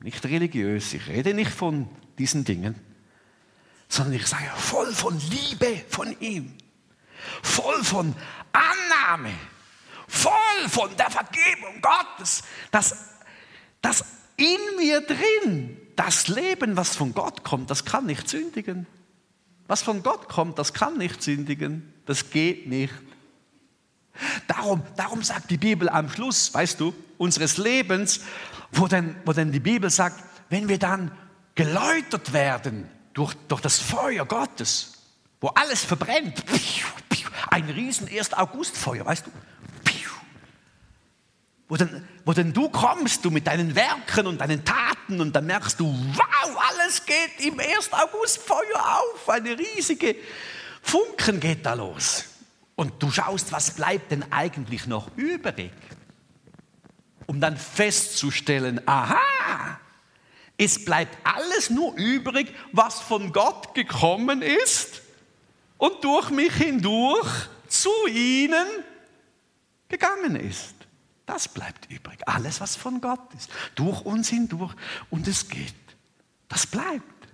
nicht 0.00 0.24
religiös, 0.24 0.94
ich 0.94 1.08
rede 1.08 1.34
nicht 1.34 1.50
von 1.50 1.88
diesen 2.18 2.44
Dingen, 2.44 2.74
sondern 3.88 4.14
ich 4.14 4.26
sage 4.26 4.44
voll 4.56 4.92
von 4.92 5.18
Liebe 5.30 5.82
von 5.88 6.14
ihm, 6.20 6.54
voll 7.42 7.82
von 7.84 8.14
Annahme, 8.52 9.32
voll 10.08 10.68
von 10.68 10.96
der 10.96 11.10
Vergebung 11.10 11.80
Gottes, 11.80 12.42
dass, 12.70 13.10
dass 13.80 14.04
in 14.36 14.76
mir 14.78 15.00
drin 15.02 15.76
das 15.96 16.28
Leben, 16.28 16.76
was 16.76 16.96
von 16.96 17.14
Gott 17.14 17.44
kommt, 17.44 17.70
das 17.70 17.84
kann 17.84 18.06
nicht 18.06 18.28
sündigen. 18.28 18.86
Was 19.68 19.82
von 19.82 20.02
Gott 20.02 20.28
kommt, 20.28 20.58
das 20.58 20.74
kann 20.74 20.98
nicht 20.98 21.22
sündigen. 21.22 21.92
Das 22.04 22.30
geht 22.30 22.66
nicht. 22.66 22.92
Darum, 24.46 24.82
darum 24.96 25.22
sagt 25.22 25.50
die 25.50 25.56
Bibel 25.56 25.88
am 25.88 26.08
Schluss, 26.08 26.52
weißt 26.52 26.78
du, 26.80 26.94
unseres 27.18 27.56
Lebens, 27.56 28.20
wo 28.72 28.86
denn, 28.86 29.16
wo 29.24 29.32
denn 29.32 29.52
die 29.52 29.60
Bibel 29.60 29.90
sagt, 29.90 30.22
wenn 30.50 30.68
wir 30.68 30.78
dann 30.78 31.10
geläutert 31.54 32.32
werden 32.32 32.88
durch, 33.14 33.34
durch 33.48 33.60
das 33.60 33.78
Feuer 33.78 34.24
Gottes, 34.26 34.92
wo 35.40 35.48
alles 35.48 35.84
verbrennt, 35.84 36.44
ein 37.50 37.64
riesen 37.64 38.08
1. 38.08 38.32
Augustfeuer, 38.34 39.04
weißt 39.04 39.26
du, 39.26 39.30
wo 41.72 41.76
denn, 41.76 42.06
wo 42.26 42.34
denn 42.34 42.52
du 42.52 42.68
kommst, 42.68 43.24
du 43.24 43.30
mit 43.30 43.46
deinen 43.46 43.74
Werken 43.74 44.26
und 44.26 44.42
deinen 44.42 44.62
Taten 44.62 45.22
und 45.22 45.34
dann 45.34 45.46
merkst 45.46 45.80
du, 45.80 45.86
wow, 45.86 46.62
alles 46.70 47.06
geht 47.06 47.46
im 47.46 47.58
1. 47.58 47.92
Augustfeuer 47.92 48.98
auf, 49.14 49.28
eine 49.30 49.58
riesige 49.58 50.16
Funken 50.82 51.40
geht 51.40 51.64
da 51.64 51.72
los. 51.72 52.24
Und 52.74 53.02
du 53.02 53.10
schaust, 53.10 53.52
was 53.52 53.72
bleibt 53.72 54.10
denn 54.10 54.30
eigentlich 54.32 54.86
noch 54.86 55.10
übrig? 55.16 55.72
um 57.26 57.40
dann 57.40 57.56
festzustellen, 57.56 58.86
aha, 58.86 59.80
es 60.58 60.84
bleibt 60.84 61.16
alles 61.24 61.70
nur 61.70 61.94
übrig, 61.96 62.54
was 62.72 63.00
von 63.00 63.32
Gott 63.32 63.74
gekommen 63.74 64.42
ist 64.42 65.00
und 65.78 66.04
durch 66.04 66.28
mich 66.30 66.52
hindurch 66.52 67.48
zu 67.68 67.90
ihnen 68.08 68.66
gegangen 69.88 70.36
ist. 70.36 70.74
Das 71.24 71.48
bleibt 71.48 71.90
übrig. 71.90 72.18
Alles, 72.26 72.60
was 72.60 72.76
von 72.76 73.00
Gott 73.00 73.32
ist. 73.34 73.50
Durch 73.76 74.02
uns 74.02 74.28
hindurch. 74.28 74.74
Und 75.08 75.26
es 75.26 75.48
geht. 75.48 75.74
Das 76.48 76.66
bleibt. 76.66 77.28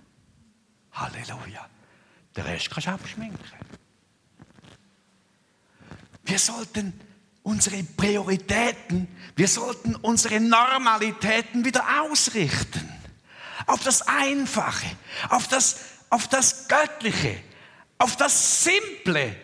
Halleluja. 0.93 1.67
Der 2.35 2.45
Rest 2.45 2.69
kannst 2.69 2.87
du 2.87 2.91
abschminken. 2.91 3.39
Wir 6.29 6.37
sollten 6.37 6.93
unsere 7.41 7.81
Prioritäten, 7.81 9.07
wir 9.35 9.47
sollten 9.47 9.95
unsere 9.95 10.39
Normalitäten 10.39 11.65
wieder 11.65 11.83
ausrichten. 12.03 12.87
Auf 13.65 13.83
das 13.83 14.07
Einfache, 14.07 14.85
auf 15.29 15.47
das, 15.47 15.77
auf 16.11 16.27
das 16.27 16.67
Göttliche, 16.67 17.35
auf 17.97 18.15
das 18.15 18.63
Simple. 18.63 19.35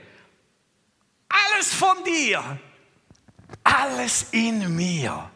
alles 1.28 1.74
von 1.74 2.04
dir, 2.04 2.60
alles 3.64 4.28
in 4.32 4.76
mir, 4.76 5.32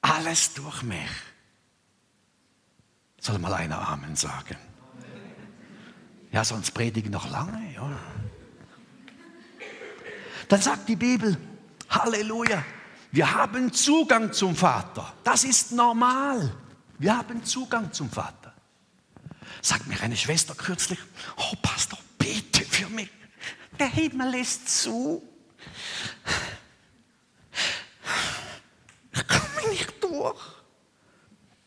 alles 0.00 0.54
durch 0.54 0.82
mich. 0.82 1.10
Soll 3.20 3.38
mal 3.38 3.52
einer 3.52 3.86
Amen 3.86 4.16
sagen? 4.16 4.56
Ja, 6.32 6.42
sonst 6.42 6.70
predige 6.70 7.08
ich 7.08 7.12
noch 7.12 7.30
lange. 7.30 7.72
Ja. 7.74 7.90
Dann 10.48 10.60
sagt 10.60 10.88
die 10.88 10.96
Bibel, 10.96 11.36
Halleluja, 11.88 12.64
wir 13.12 13.32
haben 13.32 13.72
Zugang 13.72 14.32
zum 14.32 14.56
Vater. 14.56 15.12
Das 15.22 15.44
ist 15.44 15.72
normal. 15.72 16.52
Wir 16.98 17.16
haben 17.16 17.44
Zugang 17.44 17.92
zum 17.92 18.10
Vater. 18.10 18.52
Sagt 19.62 19.86
mir 19.86 20.00
eine 20.00 20.16
Schwester 20.16 20.54
kürzlich, 20.54 20.98
oh 21.36 21.56
Pastor, 21.62 21.98
bitte 22.18 22.62
für 22.62 22.88
mich. 22.88 23.10
Der 23.78 23.88
Himmel 23.88 24.34
ist 24.34 24.82
zu. 24.82 25.22
Ich 29.12 29.26
komme 29.28 29.70
nicht 29.70 30.02
durch. 30.02 30.40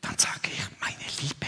Dann 0.02 0.18
sage 0.18 0.52
ich, 0.52 0.80
meine 0.80 1.12
Liebe, 1.22 1.48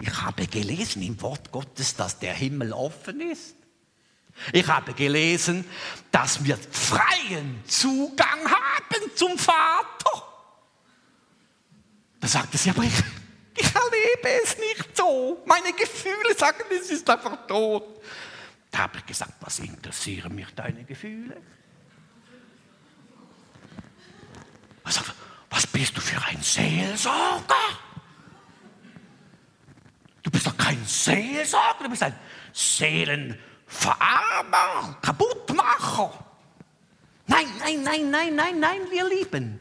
ich 0.00 0.22
habe 0.22 0.46
gelesen 0.46 1.02
im 1.02 1.20
Wort 1.22 1.52
Gottes, 1.52 1.94
dass 1.94 2.18
der 2.18 2.34
Himmel 2.34 2.72
offen 2.72 3.20
ist. 3.20 3.54
Ich 4.52 4.66
habe 4.66 4.92
gelesen, 4.94 5.64
dass 6.10 6.44
wir 6.44 6.58
freien 6.70 7.62
Zugang 7.66 8.44
haben 8.44 9.16
zum 9.16 9.38
Vater. 9.38 10.22
Da 12.20 12.28
sagt 12.28 12.56
sie, 12.56 12.70
aber 12.70 12.82
ich, 12.82 12.92
ich 13.56 13.74
erlebe 13.74 14.42
es 14.42 14.56
nicht 14.58 14.96
so. 14.96 15.42
Meine 15.46 15.72
Gefühle 15.72 16.34
sagen, 16.36 16.64
es 16.70 16.90
ist 16.90 17.08
einfach 17.08 17.46
tot. 17.46 18.00
Da 18.70 18.78
habe 18.80 18.98
ich 18.98 19.06
gesagt, 19.06 19.34
was 19.40 19.60
interessieren 19.60 20.34
mich 20.34 20.48
deine 20.54 20.84
Gefühle? 20.84 21.40
Was, 24.82 25.00
was 25.50 25.66
bist 25.66 25.96
du 25.96 26.00
für 26.00 26.20
ein 26.26 26.42
Seelsorger? 26.42 27.54
Du 30.22 30.30
bist 30.30 30.46
doch 30.46 30.56
kein 30.56 30.84
Seelsorger, 30.84 31.84
du 31.84 31.90
bist 31.90 32.02
ein 32.02 32.18
Seelensorger. 32.52 33.53
Verarmer, 33.74 34.96
Kaputtmacher. 35.02 36.12
Nein, 37.26 37.46
nein, 37.58 37.82
nein, 37.82 38.10
nein, 38.10 38.36
nein, 38.36 38.60
nein, 38.60 38.80
wir 38.90 39.08
lieben. 39.08 39.58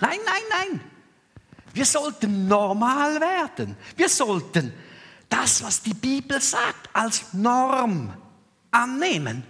Nein, 0.00 0.18
nein, 0.24 0.42
nein. 0.50 0.80
Wir 1.72 1.84
sollten 1.84 2.48
normal 2.48 3.20
werden. 3.20 3.76
Wir 3.96 4.08
sollten 4.08 4.72
das, 5.28 5.62
was 5.62 5.82
die 5.82 5.94
Bibel 5.94 6.40
sagt, 6.40 6.88
als 6.92 7.32
Norm 7.32 8.12
annehmen. 8.70 9.44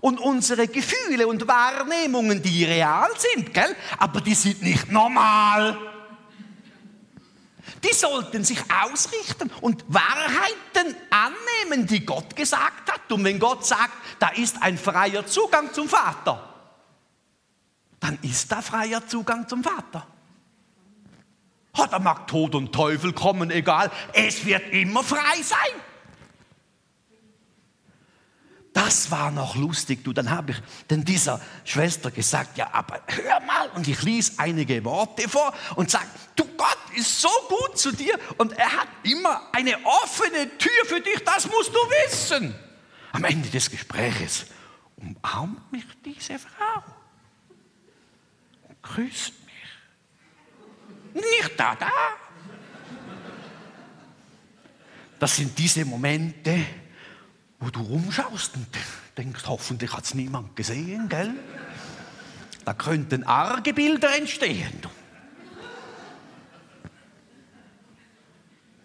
Und 0.00 0.20
unsere 0.20 0.68
Gefühle 0.68 1.26
und 1.26 1.46
Wahrnehmungen, 1.48 2.40
die 2.40 2.64
real 2.64 3.08
sind, 3.16 3.52
gell? 3.52 3.74
aber 3.98 4.20
die 4.20 4.34
sind 4.34 4.62
nicht 4.62 4.90
normal. 4.92 5.76
Die 7.84 7.94
sollten 7.94 8.44
sich 8.44 8.58
ausrichten 8.82 9.50
und 9.60 9.84
Wahrheiten 9.88 10.96
annehmen, 11.10 11.86
die 11.86 12.04
Gott 12.04 12.34
gesagt 12.34 12.90
hat. 12.90 13.10
Und 13.12 13.24
wenn 13.24 13.38
Gott 13.38 13.64
sagt, 13.64 13.92
da 14.18 14.28
ist 14.28 14.60
ein 14.62 14.76
freier 14.78 15.26
Zugang 15.26 15.72
zum 15.72 15.88
Vater, 15.88 16.54
dann 18.00 18.18
ist 18.22 18.50
da 18.50 18.62
freier 18.62 19.06
Zugang 19.06 19.48
zum 19.48 19.62
Vater. 19.62 20.06
Oh, 21.76 21.86
da 21.88 21.98
mag 21.98 22.26
Tod 22.26 22.54
und 22.54 22.72
Teufel 22.72 23.12
kommen, 23.12 23.50
egal. 23.50 23.90
Es 24.12 24.44
wird 24.44 24.72
immer 24.72 25.04
frei 25.04 25.42
sein. 25.42 25.58
Das 28.84 29.10
war 29.10 29.32
noch 29.32 29.56
lustig, 29.56 30.04
du. 30.04 30.12
Dann 30.12 30.30
habe 30.30 30.52
ich 30.52 30.58
denn 30.88 31.04
dieser 31.04 31.40
Schwester 31.64 32.12
gesagt, 32.12 32.56
ja, 32.56 32.72
aber 32.72 33.00
hör 33.08 33.40
mal. 33.40 33.68
Und 33.70 33.88
ich 33.88 34.00
ließ 34.02 34.38
einige 34.38 34.84
Worte 34.84 35.28
vor 35.28 35.52
und 35.74 35.90
sagte, 35.90 36.16
du 36.36 36.44
Gott 36.56 36.78
ist 36.94 37.20
so 37.20 37.28
gut 37.48 37.76
zu 37.76 37.90
dir 37.90 38.16
und 38.36 38.52
er 38.52 38.70
hat 38.70 38.86
immer 39.02 39.42
eine 39.52 39.84
offene 39.84 40.56
Tür 40.58 40.84
für 40.84 41.00
dich, 41.00 41.24
das 41.24 41.48
musst 41.50 41.70
du 41.70 41.78
wissen. 42.06 42.54
Am 43.10 43.24
Ende 43.24 43.48
des 43.48 43.68
Gespräches 43.68 44.46
umarmt 44.94 45.72
mich 45.72 45.84
diese 46.04 46.38
Frau 46.38 46.84
und 48.68 48.80
grüßt 48.80 49.32
mich. 51.14 51.24
Nicht 51.24 51.58
da, 51.58 51.74
da. 51.74 51.90
Das 55.18 55.34
sind 55.34 55.58
diese 55.58 55.84
Momente, 55.84 56.64
wo 57.60 57.70
du 57.70 57.80
rumschaust 57.80 58.54
und 58.54 58.66
denkst, 59.16 59.44
hoffentlich 59.46 59.92
hat 59.92 60.04
es 60.04 60.14
niemand 60.14 60.54
gesehen, 60.54 61.08
gell? 61.08 61.34
Da 62.64 62.74
könnten 62.74 63.24
arge 63.24 63.72
Bilder 63.72 64.16
entstehen. 64.16 64.80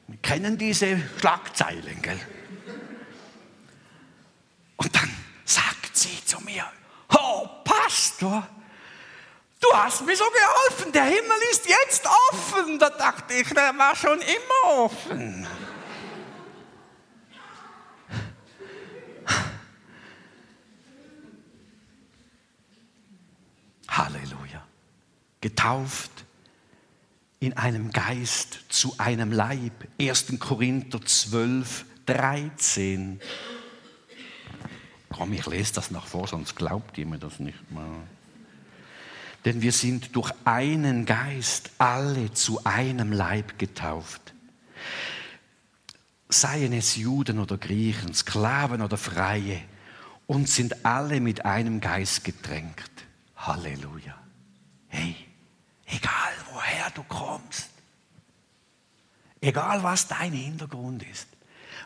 Wir 0.07 0.17
kennen 0.17 0.57
diese 0.57 0.97
Schlagzeilen, 1.19 2.01
gell? 2.01 2.19
Und 4.77 4.95
dann 4.95 5.09
sagt 5.45 5.95
sie 5.95 6.23
zu 6.25 6.39
mir, 6.41 6.65
oh 7.09 7.47
Pastor, 7.63 8.47
du 9.59 9.67
hast 9.73 10.05
mir 10.05 10.15
so 10.15 10.25
geholfen, 10.25 10.91
der 10.91 11.05
Himmel 11.05 11.37
ist 11.51 11.67
jetzt 11.67 12.07
offen. 12.31 12.79
Da 12.79 12.89
dachte 12.89 13.33
ich, 13.33 13.49
der 13.49 13.77
war 13.77 13.95
schon 13.95 14.19
immer 14.19 14.81
offen. 14.83 15.47
Halleluja. 23.87 24.65
Getauft 25.43 26.23
in 27.41 27.51
einem 27.57 27.91
Geist 27.91 28.59
zu 28.69 28.95
einem 28.97 29.33
Leib. 29.33 29.73
1. 29.99 30.39
Korinther 30.39 31.01
12, 31.01 31.83
13. 32.05 33.19
Komm, 35.09 35.33
ich 35.33 35.45
lese 35.45 35.73
das 35.73 35.91
noch 35.91 36.07
vor, 36.07 36.29
sonst 36.29 36.55
glaubt 36.55 36.97
ihr 36.97 37.05
mir 37.05 37.17
das 37.17 37.41
nicht 37.41 37.69
mal. 37.73 37.97
Denn 39.43 39.61
wir 39.61 39.73
sind 39.73 40.15
durch 40.15 40.31
einen 40.45 41.05
Geist 41.05 41.71
alle 41.77 42.31
zu 42.31 42.63
einem 42.63 43.11
Leib 43.11 43.59
getauft. 43.59 44.33
Seien 46.29 46.71
es 46.71 46.95
Juden 46.95 47.37
oder 47.39 47.57
Griechen, 47.57 48.13
Sklaven 48.13 48.81
oder 48.81 48.95
Freie, 48.95 49.59
und 50.25 50.47
sind 50.47 50.85
alle 50.85 51.19
mit 51.19 51.43
einem 51.43 51.81
Geist 51.81 52.23
getränkt. 52.23 52.91
Halleluja. 53.35 54.15
Hey, 54.87 55.17
egal 55.93 56.33
woher 56.51 56.89
du 56.91 57.03
kommst, 57.03 57.69
egal 59.41 59.83
was 59.83 60.07
dein 60.07 60.31
Hintergrund 60.33 61.03
ist, 61.03 61.27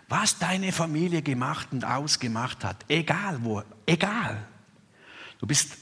was 0.07 0.39
deine 0.39 0.71
Familie 0.71 1.21
gemacht 1.21 1.67
und 1.71 1.83
ausgemacht 1.83 2.63
hat, 2.63 2.85
egal 2.87 3.43
wo, 3.43 3.61
egal, 3.85 4.47
du 5.39 5.47
bist 5.47 5.73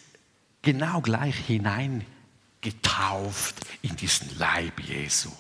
genau 0.62 1.02
gleich 1.02 1.36
hineingetauft 1.46 3.56
in 3.82 3.96
diesen 3.96 4.38
Leib 4.38 4.80
Jesu. 4.80 5.32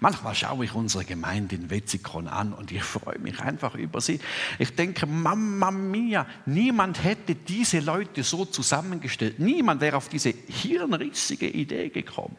Manchmal 0.00 0.34
schaue 0.34 0.64
ich 0.64 0.74
unsere 0.74 1.04
Gemeinde 1.04 1.54
in 1.54 1.70
Wetzikon 1.70 2.28
an 2.28 2.52
und 2.52 2.70
ich 2.72 2.82
freue 2.82 3.18
mich 3.18 3.40
einfach 3.40 3.74
über 3.74 4.00
sie. 4.00 4.20
Ich 4.58 4.74
denke, 4.74 5.06
Mama 5.06 5.70
mia, 5.70 6.26
niemand 6.46 7.02
hätte 7.02 7.34
diese 7.34 7.80
Leute 7.80 8.22
so 8.22 8.44
zusammengestellt. 8.44 9.38
Niemand 9.38 9.80
wäre 9.80 9.96
auf 9.96 10.08
diese 10.08 10.30
hirnrissige 10.30 11.48
Idee 11.48 11.88
gekommen. 11.90 12.36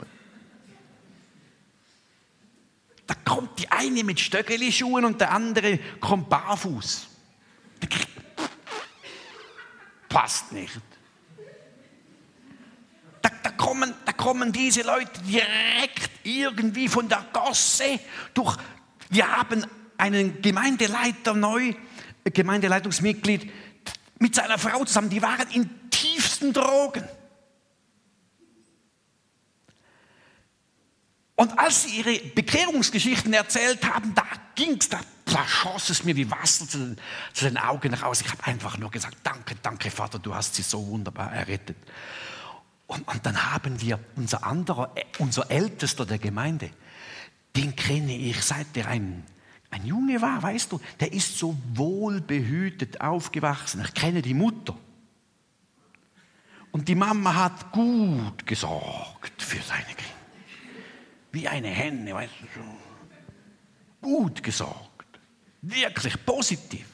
Da 3.08 3.16
kommt 3.26 3.60
die 3.60 3.70
eine 3.70 4.04
mit 4.04 4.20
Stöckelischuhen 4.20 5.06
und 5.06 5.20
der 5.20 5.32
andere 5.32 5.80
kommt 6.00 6.30
barfuß. 6.30 7.08
Passt 10.08 10.52
nicht. 10.52 10.80
Da, 13.72 13.78
da, 13.78 13.80
kommen, 13.80 13.94
da 14.06 14.14
kommen 14.14 14.52
diese 14.52 14.82
Leute 14.82 15.22
direkt 15.22 16.12
irgendwie 16.24 16.90
von 16.90 17.08
der 17.08 17.26
Gosse 17.32 18.00
durch. 18.34 18.58
Wir 19.10 19.28
haben 19.28 19.66
einen 19.98 20.42
Gemeindeleiter 20.42 21.34
neu, 21.34 21.74
Gemeindeleitungsmitglied, 22.26 23.50
mit 24.20 24.36
seiner 24.36 24.58
Frau 24.58 24.84
zusammen, 24.84 25.10
die 25.10 25.22
waren 25.22 25.50
in 25.52 25.90
tiefsten 25.90 26.52
Drogen. 26.52 27.08
Und 31.36 31.58
als 31.58 31.84
sie 31.84 32.00
ihre 32.00 32.20
Bekehrungsgeschichten 32.20 33.34
erzählt 33.34 33.84
haben, 33.86 34.14
da 34.14 34.26
ging 34.56 34.78
es, 34.80 34.90
da 34.90 35.00
schoss 35.48 35.90
es 35.90 36.04
mir 36.04 36.16
wie 36.16 36.30
Wasser 36.30 36.68
zu 36.68 36.78
den, 36.78 36.98
zu 37.34 37.46
den 37.46 37.58
Augen 37.58 37.94
raus. 37.94 38.22
Ich 38.22 38.30
habe 38.30 38.44
einfach 38.46 38.78
nur 38.78 38.92
gesagt, 38.92 39.18
danke, 39.24 39.56
danke 39.62 39.90
Vater, 39.90 40.20
du 40.20 40.36
hast 40.36 40.56
sie 40.56 40.62
so 40.62 40.86
wunderbar 40.88 41.32
errettet. 41.32 41.78
Und, 42.92 43.08
und 43.08 43.26
dann 43.26 43.54
haben 43.54 43.80
wir 43.80 44.00
unser 44.18 44.46
anderer, 44.46 44.94
unser 45.18 45.50
Ältester 45.50 46.06
der 46.06 46.18
Gemeinde, 46.18 46.72
den 47.56 47.74
kenne 47.74 48.18
ich 48.18 48.44
seit 48.44 48.76
er 48.76 48.90
ein, 48.90 49.24
ein 49.70 49.86
Junge 49.86 50.22
war, 50.22 50.44
weißt 50.44 50.74
du, 50.74 50.82
der 51.00 51.14
ist 51.14 51.38
so 51.38 51.58
wohlbehütet 51.74 53.00
aufgewachsen. 53.00 53.82
Ich 53.86 53.94
kenne 53.94 54.22
die 54.22 54.34
Mutter. 54.34 54.78
Und 56.72 56.90
die 56.90 56.96
Mama 56.96 57.34
hat 57.34 57.72
gut 57.72 58.46
gesorgt 58.46 59.42
für 59.42 59.62
seine 59.62 59.86
Kinder. 59.86 60.12
Wie 61.32 61.48
eine 61.48 61.70
Henne, 61.70 62.14
weißt 62.14 62.34
du 62.42 62.48
schon. 62.54 62.78
Gut 64.02 64.44
gesorgt. 64.44 65.18
Wirklich 65.62 66.26
positiv. 66.26 66.88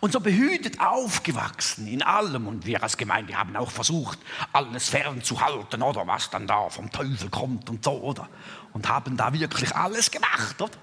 Und 0.00 0.12
so 0.12 0.20
behütet 0.20 0.80
aufgewachsen 0.80 1.86
in 1.86 2.02
allem. 2.02 2.46
Und 2.46 2.66
wir 2.66 2.82
als 2.82 2.96
Gemeinde 2.96 3.36
haben 3.36 3.56
auch 3.56 3.70
versucht, 3.70 4.18
alles 4.52 4.88
fernzuhalten, 4.88 5.82
oder 5.82 6.06
was 6.06 6.30
dann 6.30 6.46
da 6.46 6.68
vom 6.68 6.90
Teufel 6.90 7.30
kommt 7.30 7.68
und 7.70 7.84
so, 7.84 7.92
oder? 7.92 8.28
Und 8.72 8.88
haben 8.88 9.16
da 9.16 9.32
wirklich 9.32 9.74
alles 9.74 10.10
gemacht, 10.10 10.60
oder? 10.60 10.76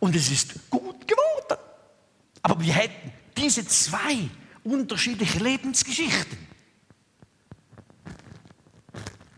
Und 0.00 0.14
es 0.14 0.30
ist 0.30 0.70
gut 0.70 1.06
geworden. 1.06 1.60
Aber 2.42 2.60
wir 2.60 2.72
hätten 2.72 3.12
diese 3.36 3.66
zwei 3.66 4.28
unterschiedliche 4.64 5.38
Lebensgeschichten 5.38 6.48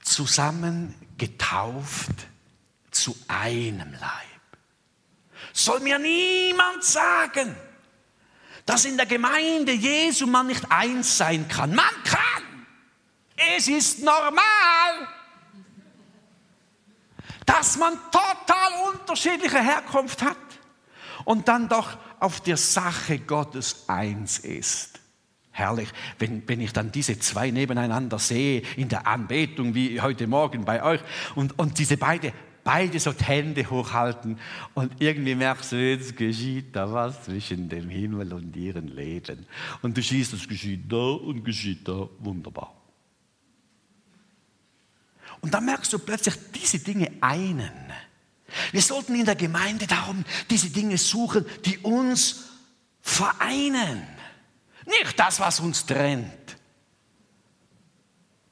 zusammen 0.03 0.95
getauft 1.17 2.27
zu 2.91 3.17
einem 3.29 3.93
Leib. 3.93 4.31
Soll 5.53 5.81
mir 5.81 5.99
niemand 5.99 6.83
sagen, 6.83 7.55
dass 8.67 8.85
in 8.85 8.97
der 8.97 9.07
Gemeinde 9.07 9.73
Jesu 9.73 10.27
man 10.27 10.47
nicht 10.47 10.71
eins 10.71 11.19
sein 11.19 11.49
kann. 11.49 11.75
Man 11.75 12.03
kann. 12.05 12.67
Es 13.57 13.69
ist 13.69 14.03
normal, 14.03 15.09
dass 17.47 17.79
man 17.79 17.95
total 18.11 18.93
unterschiedliche 18.93 19.61
Herkunft 19.61 20.23
hat 20.23 20.37
und 21.25 21.49
dann 21.49 21.69
doch 21.69 21.97
auf 22.21 22.41
der 22.41 22.57
Sache 22.57 23.19
Gottes 23.19 23.85
eins 23.89 24.39
ist. 24.39 25.01
Herrlich, 25.53 25.89
wenn, 26.19 26.47
wenn 26.49 26.61
ich 26.61 26.73
dann 26.73 26.93
diese 26.93 27.19
zwei 27.19 27.51
nebeneinander 27.51 28.19
sehe 28.19 28.63
in 28.77 28.89
der 28.89 29.07
Anbetung, 29.07 29.75
wie 29.75 30.01
heute 30.01 30.27
Morgen 30.27 30.65
bei 30.65 30.83
euch, 30.83 31.01
und, 31.35 31.59
und 31.59 31.79
diese 31.79 31.97
beide, 31.97 32.33
beide 32.65 32.99
so 33.01 33.13
die 33.13 33.25
Hände 33.25 33.69
hochhalten 33.69 34.39
und 34.75 35.01
irgendwie 35.01 35.35
merkst 35.35 35.73
du, 35.73 35.77
jetzt 35.77 36.17
geschieht 36.17 36.77
da 36.77 36.93
was 36.93 37.25
zwischen 37.25 37.69
dem 37.69 37.89
Himmel 37.89 38.33
und 38.33 38.55
ihren 38.57 38.89
Leben. 38.89 39.47
Und 39.83 39.97
du 39.97 40.03
siehst, 40.03 40.33
es 40.33 40.47
geschieht 40.49 40.91
da 40.91 40.97
und 40.97 41.45
geschieht 41.45 41.87
da, 41.87 42.09
wunderbar. 42.19 42.75
Und 45.41 45.55
dann 45.55 45.65
merkst 45.65 45.93
du 45.93 45.99
plötzlich 45.99 46.35
diese 46.55 46.79
Dinge 46.79 47.11
einen. 47.21 47.71
Wir 48.73 48.83
sollten 48.83 49.15
in 49.15 49.25
der 49.25 49.37
Gemeinde 49.37 49.87
darum 49.87 50.25
diese 50.51 50.71
Dinge 50.71 50.99
suchen, 50.99 51.47
die 51.65 51.79
uns 51.79 52.51
vereinen. 53.01 54.07
Nicht 54.87 55.19
das, 55.19 55.41
was 55.41 55.61
uns 55.61 55.87
trennt. 55.87 56.57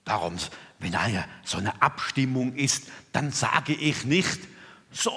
Darum, 0.05 0.37
wenn 0.79 0.95
eine, 0.95 1.25
so 1.45 1.59
eine 1.59 1.81
Abstimmung 1.83 2.55
ist, 2.55 2.85
dann 3.12 3.33
sage 3.33 3.75
ich 3.75 4.05
nicht, 4.05 4.41
so, 4.91 5.12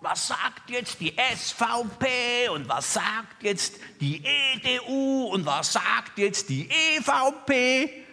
was 0.00 0.28
sagt 0.28 0.70
jetzt 0.70 1.00
die 1.00 1.14
SVP 1.16 2.48
und 2.50 2.68
was 2.68 2.94
sagt 2.94 3.42
jetzt 3.42 3.76
die 4.00 4.22
EDU 4.24 5.28
und 5.32 5.44
was 5.46 5.72
sagt 5.72 6.18
jetzt 6.18 6.48
die 6.48 6.68
EVP, 6.68 8.04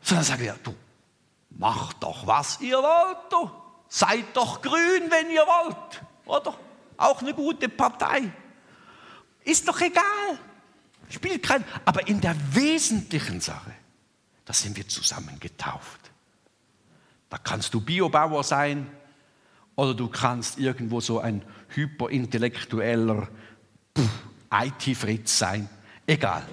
sondern 0.00 0.24
sage 0.24 0.46
ich, 0.46 0.62
du, 0.62 0.74
macht 1.50 2.02
doch, 2.02 2.26
was 2.26 2.60
ihr 2.60 2.78
wollt, 2.78 3.32
du. 3.32 3.50
Seid 3.88 4.34
doch 4.34 4.62
grün, 4.62 5.10
wenn 5.10 5.30
ihr 5.30 5.44
wollt, 5.46 6.02
oder? 6.24 6.58
Auch 6.96 7.20
eine 7.20 7.34
gute 7.34 7.68
Partei. 7.68 8.32
Ist 9.44 9.66
doch 9.68 9.80
egal. 9.80 10.38
Spielt 11.10 11.42
kein, 11.42 11.64
aber 11.84 12.06
in 12.08 12.20
der 12.20 12.34
wesentlichen 12.54 13.40
Sache, 13.40 13.74
da 14.44 14.52
sind 14.52 14.76
wir 14.76 14.88
zusammen 14.88 15.38
getauft. 15.40 16.11
Da 17.32 17.38
kannst 17.38 17.72
du 17.72 17.80
Biobauer 17.80 18.44
sein 18.44 18.86
oder 19.74 19.94
du 19.94 20.08
kannst 20.08 20.58
irgendwo 20.58 21.00
so 21.00 21.18
ein 21.18 21.42
hyperintellektueller 21.68 23.26
IT-Fritz 24.50 25.38
sein. 25.38 25.66
Egal. 26.06 26.46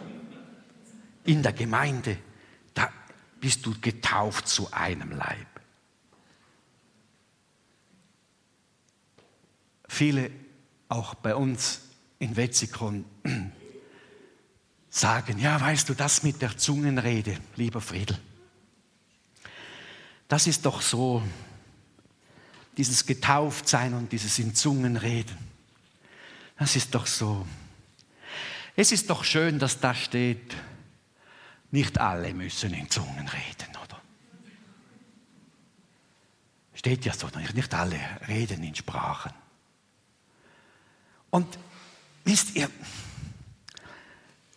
In 1.26 1.44
der 1.44 1.52
Gemeinde, 1.52 2.18
da 2.74 2.90
bist 3.42 3.66
du 3.66 3.76
getauft 3.82 4.48
zu 4.48 4.72
einem 4.72 5.12
Leib. 5.12 5.48
Viele, 9.90 10.32
auch 10.88 11.14
bei 11.14 11.36
uns 11.36 11.82
in 12.20 12.38
Wetzikon, 12.38 13.04
sagen, 14.90 15.40
ja, 15.40 15.60
weißt 15.60 15.90
du, 15.90 15.94
das 15.94 16.24
mit 16.24 16.42
der 16.42 16.58
Zungenrede, 16.58 17.36
lieber 17.58 17.82
Friedel, 17.82 18.18
das 20.30 20.48
ist 20.48 20.66
doch 20.66 20.82
so, 20.82 21.22
dieses 22.78 23.06
Getauftsein 23.06 23.94
und 23.94 24.12
dieses 24.12 24.40
in 24.40 24.56
Zungen 24.56 24.96
reden. 24.96 25.38
Das 26.58 26.76
ist 26.76 26.96
doch 26.96 27.08
so. 27.08 27.46
Es 28.76 28.92
ist 28.94 29.10
doch 29.10 29.24
schön, 29.24 29.60
dass 29.60 29.80
da 29.82 29.94
steht, 29.94 30.56
nicht 31.72 31.98
alle 31.98 32.34
müssen 32.34 32.74
in 32.74 32.90
Zungen 32.90 33.28
reden, 33.28 33.76
oder? 33.84 34.00
Steht 36.76 37.06
ja 37.06 37.14
so, 37.14 37.28
nicht 37.54 37.74
alle 37.74 38.00
reden 38.28 38.64
in 38.64 38.76
Sprachen. 38.76 39.34
Und 41.32 41.58
wisst 42.24 42.56
ihr, 42.56 42.70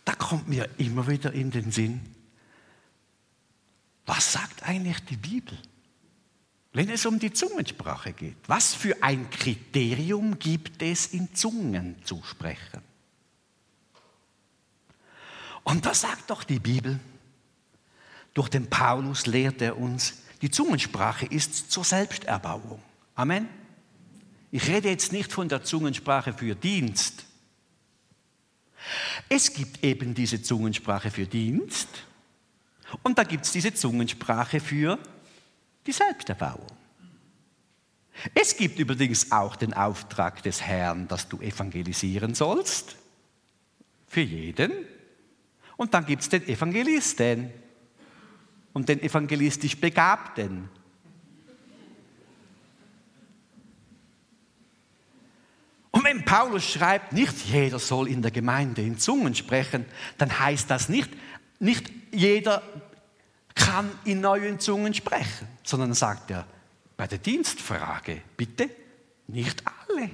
da 0.04 0.14
kommt 0.14 0.48
mir 0.48 0.68
immer 0.76 1.08
wieder 1.08 1.32
in 1.32 1.50
den 1.50 1.72
Sinn, 1.72 2.14
was 4.06 4.32
sagt 4.32 4.62
eigentlich 4.64 5.00
die 5.04 5.16
Bibel, 5.16 5.56
wenn 6.72 6.88
es 6.88 7.06
um 7.06 7.18
die 7.18 7.32
Zungensprache 7.32 8.12
geht? 8.12 8.36
Was 8.46 8.74
für 8.74 9.02
ein 9.02 9.28
Kriterium 9.30 10.38
gibt 10.38 10.82
es, 10.82 11.06
in 11.06 11.34
Zungen 11.34 11.96
zu 12.04 12.22
sprechen? 12.24 12.80
Und 15.64 15.86
da 15.86 15.94
sagt 15.94 16.30
doch 16.30 16.42
die 16.42 16.58
Bibel, 16.58 16.98
durch 18.34 18.48
den 18.48 18.68
Paulus 18.68 19.26
lehrt 19.26 19.62
er 19.62 19.78
uns, 19.78 20.22
die 20.40 20.50
Zungensprache 20.50 21.26
ist 21.26 21.70
zur 21.70 21.84
Selbsterbauung. 21.84 22.82
Amen. 23.14 23.48
Ich 24.50 24.66
rede 24.66 24.88
jetzt 24.88 25.12
nicht 25.12 25.32
von 25.32 25.48
der 25.48 25.62
Zungensprache 25.62 26.32
für 26.32 26.54
Dienst, 26.54 27.26
es 29.28 29.52
gibt 29.52 29.84
eben 29.84 30.14
diese 30.14 30.42
Zungensprache 30.42 31.10
für 31.10 31.26
Dienst 31.26 31.88
und 33.02 33.18
da 33.18 33.24
gibt 33.24 33.44
es 33.44 33.52
diese 33.52 33.72
Zungensprache 33.74 34.60
für 34.60 34.98
die 35.86 35.92
Selbsterbauung. 35.92 36.66
Es 38.34 38.56
gibt 38.56 38.78
übrigens 38.78 39.32
auch 39.32 39.56
den 39.56 39.72
Auftrag 39.74 40.42
des 40.42 40.62
Herrn, 40.62 41.08
dass 41.08 41.28
du 41.28 41.40
evangelisieren 41.40 42.34
sollst, 42.34 42.96
für 44.06 44.20
jeden. 44.20 44.72
Und 45.76 45.94
dann 45.94 46.04
gibt 46.04 46.22
es 46.22 46.28
den 46.28 46.46
Evangelisten 46.46 47.50
und 48.74 48.88
den 48.88 49.00
evangelistisch 49.00 49.76
Begabten. 49.76 50.68
Und 55.90 56.04
wenn 56.04 56.24
Paulus 56.24 56.64
schreibt, 56.64 57.12
nicht 57.12 57.34
jeder 57.46 57.78
soll 57.78 58.08
in 58.08 58.22
der 58.22 58.30
Gemeinde 58.30 58.82
in 58.82 58.98
Zungen 58.98 59.34
sprechen, 59.34 59.86
dann 60.18 60.38
heißt 60.38 60.70
das 60.70 60.88
nicht, 60.88 61.10
nicht 61.58 61.90
jeder 62.12 62.62
kann 63.54 63.90
in 64.04 64.20
neuen 64.20 64.60
Zungen 64.60 64.94
sprechen, 64.94 65.48
sondern 65.62 65.94
sagt 65.94 66.30
er 66.30 66.46
bei 66.96 67.06
der 67.06 67.18
Dienstfrage, 67.18 68.22
bitte, 68.36 68.70
nicht 69.26 69.62
alle. 69.66 70.10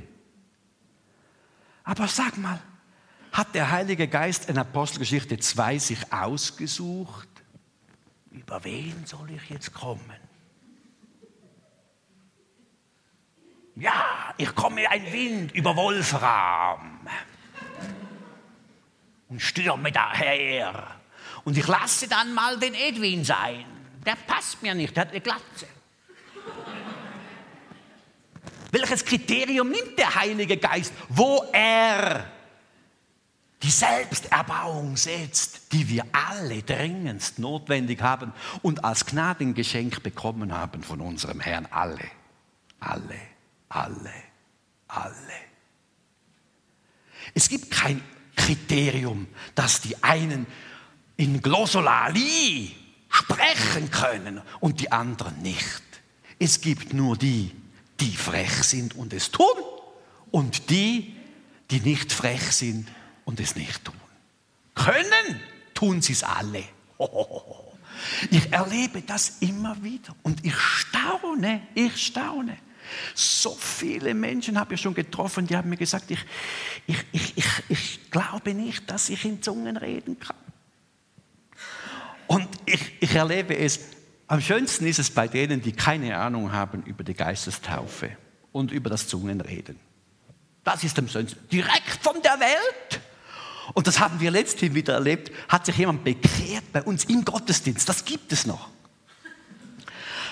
Aber 1.85 2.07
sag 2.09 2.37
mal, 2.39 2.61
hat 3.33 3.55
der 3.55 3.71
Heilige 3.71 4.09
Geist 4.09 4.49
in 4.49 4.59
Apostelgeschichte 4.59 5.39
2 5.39 5.79
sich 5.79 6.13
ausgesucht, 6.13 7.29
über 8.31 8.63
wen 8.65 9.05
soll 9.07 9.31
ich 9.31 9.51
jetzt 9.51 9.73
kommen? 9.75 10.03
Ja, 13.77 14.35
ich 14.37 14.55
komme 14.55 14.89
ein 14.91 15.13
Wind 15.13 15.53
über 15.53 15.77
Wolfram 15.77 17.07
und 19.29 19.41
stürme 19.41 19.93
daher. 19.93 20.98
Und 21.45 21.57
ich 21.57 21.67
lasse 21.67 22.09
dann 22.09 22.35
mal 22.35 22.59
den 22.59 22.75
Edwin 22.75 23.25
sein. 23.25 23.65
Der 24.05 24.17
passt 24.17 24.63
mir 24.63 24.75
nicht, 24.75 24.97
der 24.97 25.03
hat 25.03 25.11
eine 25.11 25.21
Glatze. 25.21 25.67
Welches 28.71 29.05
Kriterium 29.05 29.71
nimmt 29.71 29.99
der 29.99 30.15
Heilige 30.15 30.57
Geist, 30.59 30.93
wo 31.09 31.45
er 31.53 32.31
die 33.63 33.71
Selbsterbauung 33.71 34.97
setzt, 34.97 35.73
die 35.73 35.89
wir 35.89 36.05
alle 36.13 36.63
dringendst 36.63 37.39
notwendig 37.39 38.03
haben 38.03 38.33
und 38.63 38.85
als 38.85 39.07
Gnadengeschenk 39.07 40.03
bekommen 40.03 40.53
haben 40.53 40.83
von 40.83 41.01
unserem 41.01 41.41
Herrn? 41.41 41.67
Alle, 41.71 42.05
alle 42.79 43.19
alle, 43.69 44.13
alle. 44.89 45.15
Es 47.35 47.49
gibt 47.49 47.71
kein 47.71 48.03
Kriterium, 48.37 49.27
dass 49.55 49.81
die 49.81 50.03
einen 50.03 50.47
in 51.19 51.43
Glossolalie 51.43 52.71
sprechen 53.11 53.91
können 53.91 54.41
und 54.61 54.81
die 54.81 54.91
anderen 54.91 55.43
nicht. 55.43 55.83
Es 56.39 56.61
gibt 56.61 56.95
nur 56.95 57.17
die, 57.17 57.51
die 58.01 58.15
frech 58.17 58.63
sind 58.63 58.95
und 58.95 59.13
es 59.13 59.31
tun 59.31 59.47
und 60.31 60.71
die, 60.71 61.17
die 61.71 61.81
nicht 61.81 62.13
frech 62.13 62.53
sind 62.53 62.89
und 63.25 63.41
es 63.41 63.57
nicht 63.57 63.85
tun. 63.85 63.95
Können 64.75 65.41
tun 65.75 66.01
sie 66.01 66.15
es 66.15 66.25
alle. 66.25 66.65
Ich 68.31 68.53
erlebe 68.53 69.03
das 69.03 69.39
immer 69.41 69.83
wieder 69.83 70.15
und 70.23 70.45
ich 70.45 70.55
staune, 70.57 71.63
ich 71.75 71.97
staune. 71.97 72.57
So 73.13 73.57
viele 73.59 74.15
Menschen 74.15 74.57
habe 74.57 74.75
ich 74.75 74.81
schon 74.81 74.95
getroffen, 74.95 75.49
die 75.49 75.57
haben 75.57 75.69
mir 75.69 75.77
gesagt, 75.77 76.09
ich, 76.13 76.25
ich, 76.87 77.05
ich, 77.11 77.37
ich, 77.37 77.47
ich 77.69 78.11
glaube 78.13 78.55
nicht, 78.55 78.89
dass 78.89 79.09
ich 79.09 79.25
in 79.25 79.43
Zungen 79.43 79.77
reden 79.77 80.17
kann. 80.21 80.37
Und 82.29 82.47
ich, 82.67 82.93
ich 83.01 83.15
erlebe 83.15 83.57
es, 83.57 83.81
am 84.29 84.41
schönsten 84.41 84.87
ist 84.87 84.99
es 84.99 85.11
bei 85.11 85.27
denen, 85.27 85.63
die 85.63 85.73
keine 85.73 86.17
Ahnung 86.19 86.53
haben 86.53 86.83
über 86.85 87.03
die 87.03 87.15
Geistestaufe 87.15 88.17
und 88.53 88.71
über 88.71 88.91
das 88.91 89.09
Zungenreden. 89.09 89.81
Das 90.63 90.85
ist 90.85 90.99
am 90.99 91.09
schönsten. 91.09 91.49
Direkt 91.49 91.99
von 92.03 92.21
der 92.23 92.39
Welt. 92.39 93.01
Und 93.73 93.87
das 93.87 93.99
haben 94.01 94.21
wir 94.21 94.31
letzthin 94.31 94.75
wieder 94.75 94.95
erlebt, 94.95 95.33
hat 95.49 95.67
sich 95.67 95.77
jemand 95.77 96.05
bekehrt 96.05 96.73
bei 96.73 96.83
uns 96.83 97.05
im 97.07 97.25
Gottesdienst. 97.25 97.89
Das 97.89 98.05
gibt 98.05 98.33
es 98.33 98.47
noch. 98.47 98.69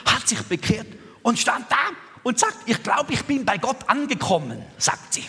Hat 0.05 0.29
sich 0.29 0.41
bekehrt 0.43 0.87
und 1.23 1.39
stand 1.39 1.71
da 1.71 1.77
und 2.23 2.39
sagt, 2.39 2.57
ich 2.67 2.83
glaube, 2.83 3.13
ich 3.13 3.25
bin 3.25 3.45
bei 3.45 3.57
Gott 3.59 3.89
angekommen, 3.89 4.63
sagt 4.79 5.15
sie. 5.15 5.25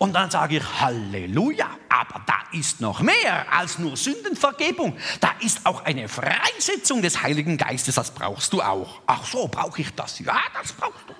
Und 0.00 0.14
dann 0.14 0.30
sage 0.30 0.56
ich, 0.56 0.80
Halleluja, 0.80 1.68
aber 1.90 2.22
da 2.24 2.38
ist 2.52 2.80
noch 2.80 3.02
mehr 3.02 3.52
als 3.52 3.78
nur 3.78 3.98
Sündenvergebung. 3.98 4.96
Da 5.20 5.30
ist 5.40 5.66
auch 5.66 5.84
eine 5.84 6.08
Freisetzung 6.08 7.02
des 7.02 7.22
Heiligen 7.22 7.58
Geistes, 7.58 7.96
das 7.96 8.10
brauchst 8.14 8.50
du 8.54 8.62
auch. 8.62 9.02
Ach 9.06 9.26
so, 9.26 9.46
brauche 9.46 9.82
ich 9.82 9.94
das? 9.94 10.18
Ja, 10.20 10.40
das 10.54 10.72
brauchst 10.72 11.04
du. 11.06 11.14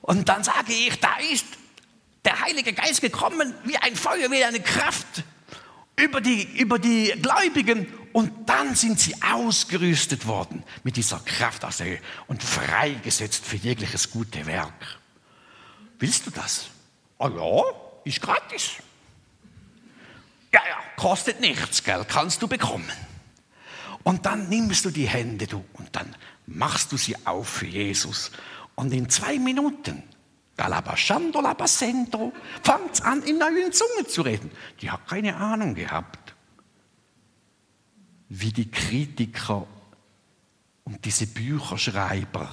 Und 0.00 0.30
dann 0.30 0.42
sage 0.42 0.72
ich, 0.72 0.98
da 0.98 1.10
ist 1.30 1.44
der 2.24 2.40
Heilige 2.40 2.72
Geist 2.72 3.02
gekommen 3.02 3.52
wie 3.64 3.76
ein 3.76 3.94
Feuer, 3.94 4.30
wie 4.30 4.42
eine 4.42 4.60
Kraft 4.60 5.24
über 5.94 6.22
die, 6.22 6.58
über 6.58 6.78
die 6.78 7.12
Gläubigen 7.20 7.86
und 8.14 8.48
dann 8.48 8.74
sind 8.74 8.98
sie 8.98 9.14
ausgerüstet 9.22 10.26
worden 10.26 10.64
mit 10.84 10.96
dieser 10.96 11.20
Kraft 11.20 11.66
aus 11.66 11.76
der 11.76 11.98
und 12.28 12.42
freigesetzt 12.42 13.44
für 13.44 13.56
jegliches 13.56 14.10
gute 14.10 14.46
Werk. 14.46 14.98
Willst 15.98 16.26
du 16.26 16.30
das? 16.30 16.70
Ah 17.18 17.28
ja, 17.28 17.62
ist 18.04 18.20
gratis. 18.20 18.76
Ja, 20.52 20.60
ja, 20.68 20.78
kostet 20.96 21.40
nichts, 21.40 21.82
gell, 21.82 22.04
kannst 22.08 22.40
du 22.42 22.48
bekommen. 22.48 22.90
Und 24.02 24.24
dann 24.24 24.48
nimmst 24.48 24.84
du 24.84 24.90
die 24.90 25.08
Hände 25.08 25.46
du, 25.46 25.64
und 25.74 25.94
dann 25.94 26.14
machst 26.46 26.92
du 26.92 26.96
sie 26.96 27.16
auf 27.26 27.48
für 27.48 27.66
Jesus. 27.66 28.30
Und 28.74 28.92
in 28.92 29.10
zwei 29.10 29.38
Minuten, 29.38 30.02
Galabashando, 30.56 31.40
Labasento, 31.40 32.32
fängt 32.62 33.04
an, 33.04 33.22
in 33.22 33.38
neuen 33.38 33.72
Zungen 33.72 34.08
zu 34.08 34.22
reden. 34.22 34.50
Die 34.80 34.90
hat 34.90 35.06
keine 35.06 35.36
Ahnung 35.36 35.74
gehabt 35.74 36.28
wie 38.28 38.52
die 38.52 38.70
Kritiker 38.70 39.66
und 40.84 41.04
diese 41.04 41.26
Bücherschreiber 41.26 42.48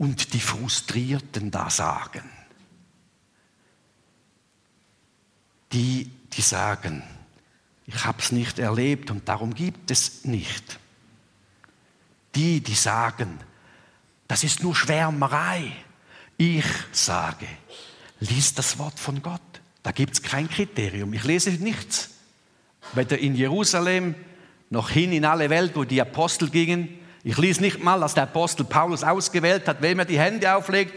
und 0.00 0.32
die 0.32 0.40
Frustrierten 0.40 1.50
da 1.50 1.68
sagen. 1.68 2.22
Die, 5.72 6.10
die 6.32 6.40
sagen, 6.40 7.02
ich 7.86 8.06
habe 8.06 8.18
es 8.18 8.32
nicht 8.32 8.58
erlebt 8.58 9.10
und 9.10 9.28
darum 9.28 9.52
gibt 9.52 9.90
es 9.90 10.24
nicht. 10.24 10.78
Die, 12.34 12.62
die 12.62 12.74
sagen, 12.74 13.40
das 14.26 14.42
ist 14.42 14.62
nur 14.62 14.74
Schwärmerei. 14.74 15.70
Ich 16.38 16.64
sage, 16.92 17.46
lies 18.20 18.54
das 18.54 18.78
Wort 18.78 18.98
von 18.98 19.20
Gott. 19.20 19.42
Da 19.82 19.92
gibt 19.92 20.14
es 20.14 20.22
kein 20.22 20.48
Kriterium. 20.48 21.12
Ich 21.12 21.24
lese 21.24 21.50
nichts 21.50 22.08
weder 22.94 23.18
in 23.18 23.34
Jerusalem 23.34 24.14
noch 24.70 24.88
hin 24.88 25.12
in 25.12 25.26
alle 25.26 25.50
Welt, 25.50 25.72
wo 25.74 25.84
die 25.84 26.00
Apostel 26.00 26.48
gingen. 26.48 26.99
Ich 27.22 27.36
lese 27.36 27.60
nicht 27.60 27.82
mal, 27.82 28.00
dass 28.00 28.14
der 28.14 28.22
Apostel 28.24 28.64
Paulus 28.64 29.04
ausgewählt 29.04 29.68
hat, 29.68 29.82
wem 29.82 29.98
er 29.98 30.04
die 30.04 30.18
Hände 30.18 30.54
auflegt, 30.54 30.94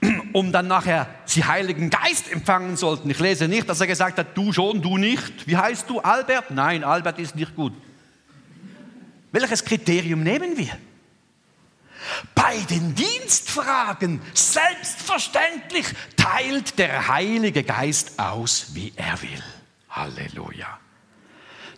um 0.32 0.50
dann 0.50 0.66
nachher 0.66 1.06
sie 1.24 1.44
Heiligen 1.44 1.88
Geist 1.88 2.30
empfangen 2.30 2.76
sollten. 2.76 3.08
Ich 3.10 3.20
lese 3.20 3.46
nicht, 3.46 3.68
dass 3.68 3.80
er 3.80 3.86
gesagt 3.86 4.18
hat, 4.18 4.36
du 4.36 4.52
schon, 4.52 4.82
du 4.82 4.98
nicht. 4.98 5.46
Wie 5.46 5.56
heißt 5.56 5.88
du, 5.88 6.00
Albert? 6.00 6.50
Nein, 6.50 6.82
Albert 6.82 7.18
ist 7.18 7.36
nicht 7.36 7.54
gut. 7.54 7.72
Welches 9.30 9.64
Kriterium 9.64 10.22
nehmen 10.22 10.58
wir? 10.58 10.76
Bei 12.34 12.58
den 12.68 12.94
Dienstfragen 12.94 14.20
selbstverständlich 14.34 15.86
teilt 16.16 16.78
der 16.78 17.08
Heilige 17.08 17.62
Geist 17.62 18.18
aus, 18.18 18.74
wie 18.74 18.92
er 18.96 19.22
will. 19.22 19.42
Halleluja. 19.88 20.81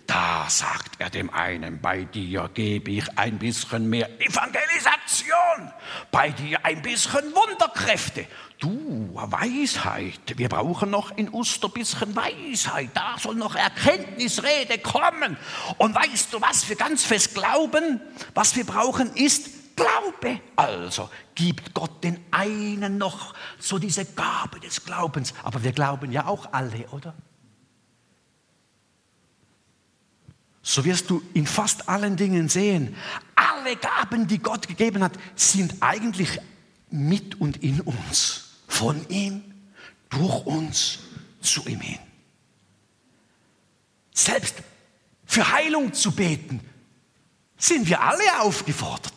Da 0.07 0.47
sagt 0.51 0.93
er 0.99 1.09
dem 1.09 1.31
einen, 1.31 1.81
bei 1.81 2.05
dir 2.05 2.51
gebe 2.53 2.90
ich 2.90 3.19
ein 3.19 3.38
bisschen 3.38 3.88
mehr 3.88 4.09
Evangelisation, 4.21 5.73
bei 6.11 6.31
dir 6.31 6.64
ein 6.64 6.83
bisschen 6.83 7.35
Wunderkräfte. 7.35 8.27
Du, 8.59 9.11
Weisheit, 9.14 10.37
wir 10.37 10.49
brauchen 10.49 10.90
noch 10.90 11.17
in 11.17 11.31
Oster 11.31 11.69
bisschen 11.69 12.14
Weisheit, 12.14 12.90
da 12.93 13.17
soll 13.19 13.35
noch 13.35 13.55
Erkenntnisrede 13.55 14.79
kommen. 14.79 15.38
Und 15.79 15.95
weißt 15.95 16.33
du 16.33 16.40
was, 16.40 16.64
für 16.64 16.77
ganz 16.77 17.05
fest 17.05 17.35
Glauben, 17.35 18.01
was 18.35 18.55
wir 18.57 18.64
brauchen, 18.64 19.14
ist 19.14 19.77
Glaube. 19.77 20.40
Also 20.57 21.11
gibt 21.35 21.75
Gott 21.75 22.05
den 22.05 22.25
einen 22.31 22.99
noch 22.99 23.35
so 23.59 23.79
diese 23.79 24.05
Gabe 24.05 24.61
des 24.61 24.85
Glaubens. 24.85 25.35
Aber 25.43 25.64
wir 25.64 25.73
glauben 25.73 26.12
ja 26.12 26.27
auch 26.27 26.53
alle, 26.53 26.87
oder? 26.90 27.14
So 30.66 30.83
wirst 30.87 31.11
du 31.11 31.22
in 31.35 31.46
fast 31.46 31.90
allen 31.90 32.16
Dingen 32.16 32.48
sehen, 32.48 32.96
alle 33.35 33.77
Gaben, 33.77 34.27
die 34.27 34.38
Gott 34.38 34.66
gegeben 34.66 35.05
hat, 35.05 35.12
sind 35.37 35.74
eigentlich 35.81 36.40
mit 36.90 37.38
und 37.38 37.62
in 37.62 37.83
uns. 37.83 38.62
Von 38.66 39.07
ihm, 39.11 39.44
durch 40.09 40.46
uns, 40.46 41.00
zu 41.42 41.66
ihm 41.68 41.81
hin. 41.81 41.98
Selbst 44.14 44.57
für 45.27 45.53
Heilung 45.53 45.92
zu 45.92 46.12
beten, 46.12 46.61
sind 47.59 47.87
wir 47.87 48.00
alle 48.00 48.40
aufgefordert. 48.40 49.12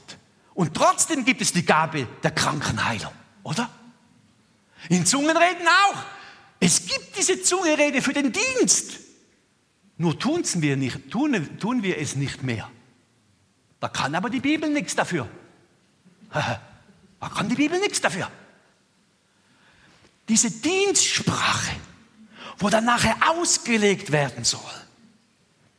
Und 0.54 0.74
trotzdem 0.74 1.24
gibt 1.24 1.40
es 1.42 1.54
die 1.54 1.66
Gabe 1.66 2.08
der 2.24 2.32
Krankenheilung, 2.32 3.14
oder? 3.44 3.70
In 4.90 5.06
Zungenreden 5.06 5.66
auch. 5.66 6.04
Es 6.60 6.86
gibt 6.86 7.18
diese 7.18 7.42
Zungenrede 7.42 8.02
für 8.02 8.14
den 8.14 8.34
Dienst. 8.34 9.07
Nur 9.98 10.18
tun's 10.18 10.62
wir 10.62 10.78
nicht, 10.78 11.10
tun, 11.10 11.60
tun 11.60 11.84
wir 11.84 11.98
es 11.98 12.16
nicht 12.16 12.44
mehr. 12.44 12.70
Da 13.80 13.90
kann 13.90 14.14
aber 14.16 14.30
die 14.30 14.40
Bibel 14.40 14.70
nichts 14.70 14.96
dafür. 14.96 15.28
Da 17.20 17.30
kann 17.30 17.50
die 17.50 17.56
Bibel 17.56 17.80
nichts 17.80 18.00
dafür. 18.00 18.30
Diese 20.30 20.52
Dienstsprache, 20.52 21.76
wo 22.60 22.70
dann 22.70 22.86
nachher 22.86 23.16
ausgelegt 23.28 24.12
werden 24.12 24.44
soll, 24.44 24.62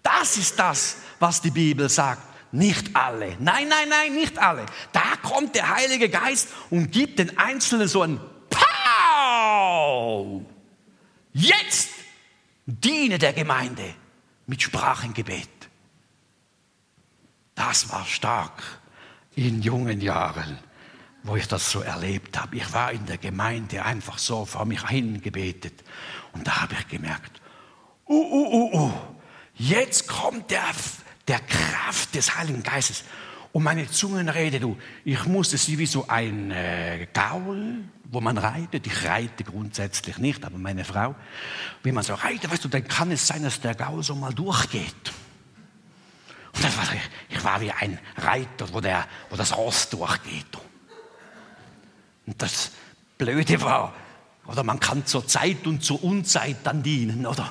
das 0.03 0.37
ist 0.37 0.59
das, 0.59 0.97
was 1.21 1.41
die 1.41 1.53
Bibel 1.53 1.89
sagt. 1.89 2.23
Nicht 2.51 2.97
alle. 2.97 3.37
Nein, 3.39 3.69
nein, 3.69 3.89
nein, 3.89 4.15
nicht 4.15 4.37
alle. 4.37 4.67
Da 4.91 5.15
kommt 5.23 5.55
der 5.55 5.69
Heilige 5.77 6.09
Geist 6.09 6.49
und 6.71 6.91
gibt 6.91 7.21
den 7.21 7.39
Einzelnen 7.39 7.87
so 7.87 8.03
ein 8.03 8.19
Pow! 8.51 10.43
Jetzt 11.33 11.91
diene 12.67 13.19
der 13.19 13.33
Gemeinde 13.33 13.95
mit 14.49 14.63
Sprachengebet. 14.63 15.49
Das 17.55 17.93
war 17.93 18.05
stark 18.07 18.63
in 19.37 19.63
jungen 19.63 20.01
Jahren, 20.01 20.59
wo 21.23 21.37
ich 21.37 21.47
das 21.47 21.71
so 21.71 21.81
erlebt 21.81 22.41
habe. 22.41 22.57
Ich 22.57 22.73
war 22.73 22.91
in 22.91 23.05
der 23.07 23.19
Gemeinde 23.19 23.85
einfach 23.85 24.19
so 24.19 24.47
vor 24.47 24.65
mich 24.65 24.89
hingebetet 24.89 25.85
und 26.33 26.47
da 26.47 26.63
habe 26.63 26.75
ich 26.75 26.89
gemerkt, 26.89 27.41
uh, 28.09 28.15
uh, 28.15 28.55
uh, 28.55 28.87
uh, 28.87 28.93
jetzt 29.55 30.09
kommt 30.09 30.51
der, 30.51 30.65
der 31.29 31.41
Kraft 31.41 32.15
des 32.15 32.37
Heiligen 32.37 32.63
Geistes. 32.63 33.05
Und 33.53 33.63
meine 33.63 33.91
Zungenrede, 33.91 34.61
du, 34.61 34.77
ich 35.05 35.25
musste 35.27 35.57
sie 35.57 35.79
wie 35.79 35.87
so 35.87 36.07
ein 36.09 36.51
äh, 36.51 37.07
Gaul 37.13 37.83
wo 38.11 38.21
man 38.21 38.39
reitet. 38.39 38.87
Ich 38.87 39.05
reite 39.05 39.45
grundsätzlich 39.45 40.19
nicht, 40.19 40.45
aber 40.45 40.59
meine 40.59 40.85
Frau, 40.85 41.15
wie 41.83 41.93
man 41.93 42.03
so 42.03 42.15
reitet, 42.15 42.51
weißt 42.51 42.65
du, 42.65 42.69
dann 42.69 42.87
kann 42.89 43.11
es 43.11 43.27
sein, 43.27 43.43
dass 43.43 43.61
der 43.61 43.75
Gaul 43.75 44.03
so 44.03 44.15
mal 44.15 44.33
durchgeht. 44.33 45.13
Und 46.55 46.65
das 46.65 46.77
war, 46.77 46.85
ich, 46.95 47.37
ich 47.37 47.45
war 47.45 47.61
wie 47.61 47.71
ein 47.71 47.99
Reiter, 48.17 48.73
wo, 48.73 48.81
der, 48.81 49.07
wo 49.31 49.37
das 49.37 49.57
Ross 49.57 49.91
durchgeht. 49.91 50.47
Und 52.27 52.41
das 52.41 52.73
Blöde 53.19 53.61
war, 53.61 53.95
oder 54.47 54.65
man 54.65 54.81
kann 54.81 55.05
zur 55.05 55.27
Zeit 55.27 55.67
und 55.67 55.85
zur 55.85 56.03
Unzeit 56.03 56.57
dann 56.65 56.83
dienen, 56.83 57.27
oder? 57.27 57.51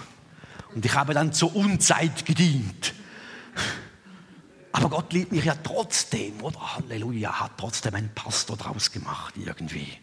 Und 0.73 0.83
ich 0.83 0.93
habe 0.93 1.13
dann 1.13 1.33
zur 1.33 1.55
Unzeit 1.55 2.25
gedient. 2.25 2.93
Aber 4.71 4.89
Gott 4.89 5.13
liebt 5.13 5.31
mich 5.31 5.45
ja 5.45 5.55
trotzdem, 5.55 6.41
oder? 6.41 6.75
Halleluja, 6.75 7.39
hat 7.39 7.57
trotzdem 7.57 7.95
einen 7.95 8.13
Pastor 8.13 8.57
draus 8.57 8.91
gemacht 8.91 9.35
irgendwie. 9.37 9.97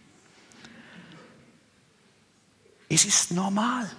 Es 2.89 3.05
ist 3.05 3.31
normal. 3.33 3.91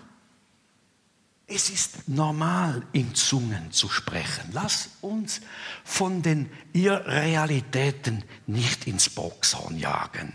Es 1.47 1.69
ist 1.69 2.09
normal, 2.09 2.83
in 2.91 3.13
Zungen 3.13 3.71
zu 3.71 3.87
sprechen. 3.87 4.49
Lass 4.51 4.89
uns 5.01 5.41
von 5.83 6.23
den 6.23 6.49
Irrealitäten 6.73 8.23
nicht 8.47 8.87
ins 8.87 9.09
Boxhorn 9.09 9.77
jagen. 9.77 10.33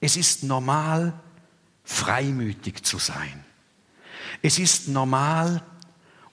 Es 0.00 0.16
ist 0.16 0.42
normal, 0.42 1.12
freimütig 1.84 2.84
zu 2.84 2.98
sein. 2.98 3.44
Es 4.42 4.58
ist 4.58 4.88
normal, 4.88 5.62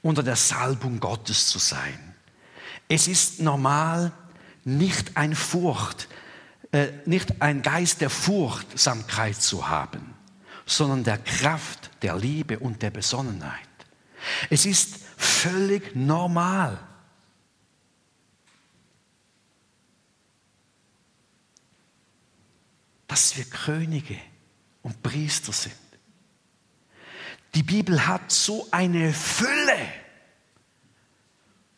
unter 0.01 0.24
der 0.24 0.36
Salbung 0.36 0.99
Gottes 0.99 1.47
zu 1.47 1.59
sein. 1.59 2.12
Es 2.88 3.07
ist 3.07 3.39
normal, 3.39 4.11
nicht 4.63 5.17
ein 5.17 5.36
Furcht, 5.36 6.07
äh, 6.71 6.88
nicht 7.05 7.41
ein 7.41 7.61
Geist 7.61 8.01
der 8.01 8.09
Furchtsamkeit 8.09 9.36
zu 9.41 9.67
haben, 9.67 10.13
sondern 10.65 11.03
der 11.03 11.17
Kraft, 11.17 11.91
der 12.01 12.15
Liebe 12.15 12.59
und 12.59 12.81
der 12.81 12.91
Besonnenheit. 12.91 13.59
Es 14.49 14.65
ist 14.65 14.99
völlig 15.17 15.95
normal. 15.95 16.79
dass 23.13 23.38
wir 23.38 23.45
Könige 23.45 24.17
und 24.81 25.03
Priester 25.03 25.53
sind. 25.53 25.75
Die 27.53 27.61
Bibel 27.61 28.07
hat 28.07 28.31
so 28.31 28.67
eine 28.71 29.13
Fülle 29.13 29.77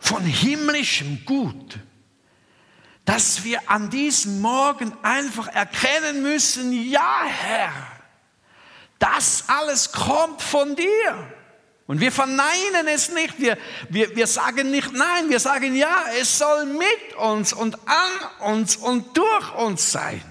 von 0.06 0.24
himmlischem 0.24 1.26
Gut, 1.26 1.80
dass 3.06 3.44
wir 3.44 3.70
an 3.70 3.90
diesem 3.90 4.42
Morgen 4.42 4.94
einfach 5.04 5.48
erkennen 5.48 6.22
müssen, 6.22 6.72
ja 6.90 7.24
Herr, 7.26 7.74
das 9.00 9.46
alles 9.48 9.92
kommt 9.92 10.42
von 10.42 10.76
dir. 10.76 11.32
Und 11.88 12.00
wir 12.00 12.12
verneinen 12.12 12.88
es 12.88 13.10
nicht, 13.10 13.40
wir, 13.40 13.58
wir, 13.90 14.16
wir 14.16 14.26
sagen 14.26 14.72
nicht 14.72 14.92
nein, 14.94 15.30
wir 15.30 15.40
sagen 15.40 15.76
ja, 15.76 16.06
es 16.20 16.40
soll 16.40 16.66
mit 16.66 17.16
uns 17.18 17.54
und 17.54 17.78
an 17.88 18.52
uns 18.54 18.76
und 18.76 19.16
durch 19.16 19.56
uns 19.56 19.92
sein. 19.92 20.24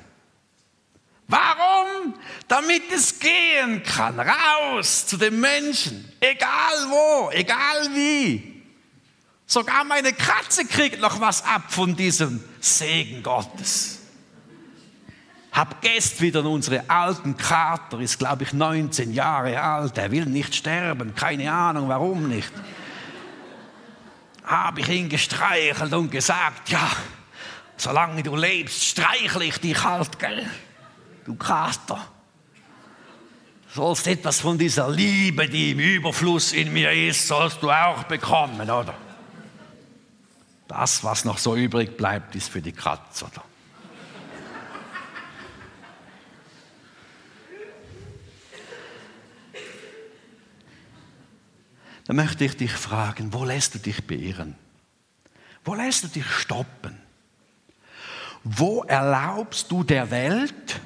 Warum? 1.28 2.14
Damit 2.48 2.92
es 2.92 3.18
gehen 3.18 3.82
kann, 3.82 4.18
raus 4.18 5.06
zu 5.06 5.16
den 5.16 5.40
Menschen, 5.40 6.12
egal 6.20 6.90
wo, 6.90 7.30
egal 7.30 7.88
wie. 7.94 8.53
Sogar 9.46 9.84
meine 9.84 10.12
Katze 10.12 10.64
kriegt 10.64 11.00
noch 11.00 11.20
was 11.20 11.44
ab 11.44 11.64
von 11.68 11.94
diesem 11.94 12.42
Segen 12.60 13.22
Gottes. 13.22 14.00
Hab 15.52 15.80
gestern 15.82 16.20
wieder 16.20 16.44
unsere 16.44 16.88
alten 16.88 17.36
Kater, 17.36 18.00
ist 18.00 18.18
glaube 18.18 18.42
ich 18.42 18.52
19 18.52 19.12
Jahre 19.12 19.60
alt, 19.60 19.96
er 19.98 20.10
will 20.10 20.26
nicht 20.26 20.54
sterben, 20.54 21.14
keine 21.14 21.52
Ahnung 21.52 21.88
warum 21.88 22.28
nicht. 22.28 22.50
Habe 24.42 24.80
ich 24.80 24.88
ihn 24.88 25.08
gestreichelt 25.08 25.92
und 25.92 26.10
gesagt, 26.10 26.70
ja, 26.70 26.90
solange 27.76 28.22
du 28.22 28.34
lebst, 28.34 28.82
streichle 28.82 29.44
ich 29.44 29.58
dich 29.58 29.84
halt, 29.84 30.18
gell? 30.18 30.44
Du 31.24 31.36
Kater. 31.36 32.04
Sollst 33.72 34.06
etwas 34.06 34.40
von 34.40 34.58
dieser 34.58 34.88
Liebe, 34.88 35.48
die 35.48 35.70
im 35.70 35.78
Überfluss 35.78 36.52
in 36.52 36.72
mir 36.72 36.92
ist, 36.92 37.26
sollst 37.26 37.62
du 37.62 37.70
auch 37.70 38.04
bekommen, 38.04 38.68
oder? 38.70 38.94
Das, 40.68 41.04
was 41.04 41.24
noch 41.24 41.38
so 41.38 41.56
übrig 41.56 41.96
bleibt, 41.96 42.34
ist 42.34 42.48
für 42.48 42.62
die 42.62 42.72
Katze, 42.72 43.26
oder? 43.26 43.44
dann 52.06 52.16
möchte 52.16 52.44
ich 52.44 52.56
dich 52.56 52.72
fragen, 52.72 53.32
wo 53.32 53.44
lässt 53.44 53.74
du 53.74 53.78
dich 53.78 54.06
beirren? 54.06 54.56
Wo 55.64 55.74
lässt 55.74 56.04
du 56.04 56.08
dich 56.08 56.26
stoppen? 56.26 56.98
Wo 58.42 58.82
erlaubst 58.84 59.70
du 59.70 59.82
der 59.82 60.10
Welt 60.10 60.80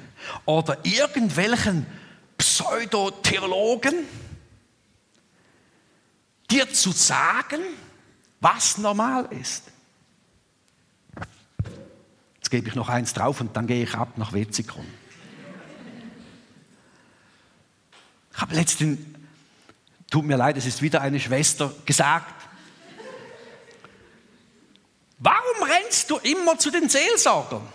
oder 0.45 0.77
irgendwelchen 0.85 1.85
Pseudotheologen 2.37 4.05
dir 6.49 6.71
zu 6.73 6.91
sagen, 6.91 7.61
was 8.39 8.77
normal 8.77 9.27
ist? 9.31 9.63
Jetzt 12.35 12.49
gebe 12.49 12.67
ich 12.67 12.75
noch 12.75 12.89
eins 12.89 13.13
drauf 13.13 13.41
und 13.41 13.55
dann 13.55 13.67
gehe 13.67 13.83
ich 13.83 13.95
ab 13.95 14.17
nach 14.17 14.33
Wetzikon. 14.33 14.87
Ich 18.33 18.41
habe 18.41 18.55
letztens 18.55 18.99
tut 20.09 20.25
mir 20.25 20.37
leid, 20.37 20.57
es 20.57 20.65
ist 20.65 20.81
wieder 20.81 21.01
eine 21.01 21.19
Schwester, 21.19 21.71
gesagt, 21.85 22.33
warum 25.19 25.63
rennst 25.63 26.09
du 26.09 26.17
immer 26.17 26.57
zu 26.57 26.71
den 26.71 26.89
Seelsorgern? 26.89 27.67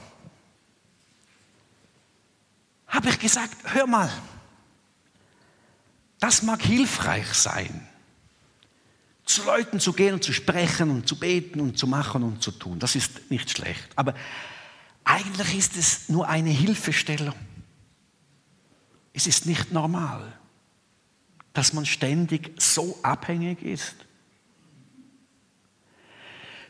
Habe 2.89 3.09
ich 3.09 3.19
gesagt, 3.19 3.57
hör 3.73 3.87
mal, 3.87 4.11
das 6.21 6.43
mag 6.43 6.63
hilfreich 6.63 7.33
sein, 7.35 7.87
zu 9.25 9.45
Leuten 9.45 9.81
zu 9.81 9.93
gehen 9.93 10.15
und 10.15 10.25
zu 10.25 10.33
sprechen 10.33 10.91
und 10.91 11.09
zu 11.09 11.19
beten 11.19 11.61
und 11.61 11.79
zu 11.79 11.87
machen 11.87 12.23
und 12.23 12.43
zu 12.43 12.51
tun. 12.51 12.79
Das 12.79 12.95
ist 12.95 13.31
nicht 13.31 13.51
schlecht. 13.51 13.89
Aber 13.97 14.15
eigentlich 15.05 15.57
ist 15.57 15.77
es 15.77 16.09
nur 16.09 16.29
eine 16.29 16.51
Hilfestellung. 16.51 17.35
Es 19.13 19.27
ist 19.27 19.47
nicht 19.47 19.73
normal 19.73 20.33
dass 21.55 21.73
man 21.73 21.87
ständig 21.87 22.53
so 22.61 22.99
abhängig 23.03 23.63
ist. 23.63 23.95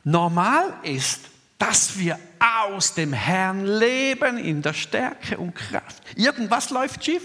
Normal 0.04 0.74
ist, 0.82 1.22
dass 1.58 1.98
wir 1.98 2.18
aus 2.38 2.94
dem 2.94 3.14
Herrn 3.14 3.64
leben 3.64 4.36
in 4.36 4.60
der 4.60 4.74
Stärke 4.74 5.38
und 5.38 5.54
Kraft. 5.54 6.02
Irgendwas 6.14 6.68
läuft 6.68 7.02
schief. 7.02 7.22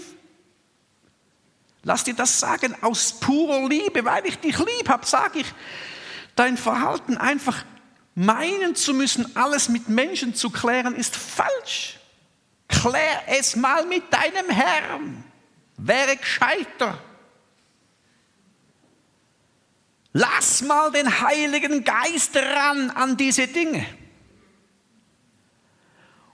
Lass 1.82 2.04
dir 2.04 2.14
das 2.14 2.38
sagen 2.38 2.74
aus 2.82 3.18
purer 3.20 3.68
Liebe, 3.68 4.04
weil 4.04 4.26
ich 4.26 4.38
dich 4.38 4.58
lieb 4.58 4.88
habe, 4.88 5.06
sage 5.06 5.40
ich, 5.40 5.46
dein 6.36 6.56
Verhalten 6.56 7.16
einfach 7.16 7.64
meinen 8.14 8.74
zu 8.74 8.92
müssen, 8.92 9.34
alles 9.36 9.68
mit 9.68 9.88
Menschen 9.88 10.34
zu 10.34 10.50
klären, 10.50 10.94
ist 10.94 11.16
falsch. 11.16 11.98
Klär 12.68 13.22
es 13.26 13.56
mal 13.56 13.86
mit 13.86 14.12
deinem 14.12 14.48
Herrn. 14.50 15.24
Wäre 15.76 16.16
gescheiter. 16.16 16.98
Lass 20.12 20.62
mal 20.62 20.90
den 20.90 21.20
Heiligen 21.20 21.84
Geist 21.84 22.36
ran 22.36 22.90
an 22.90 23.16
diese 23.16 23.46
Dinge. 23.46 23.86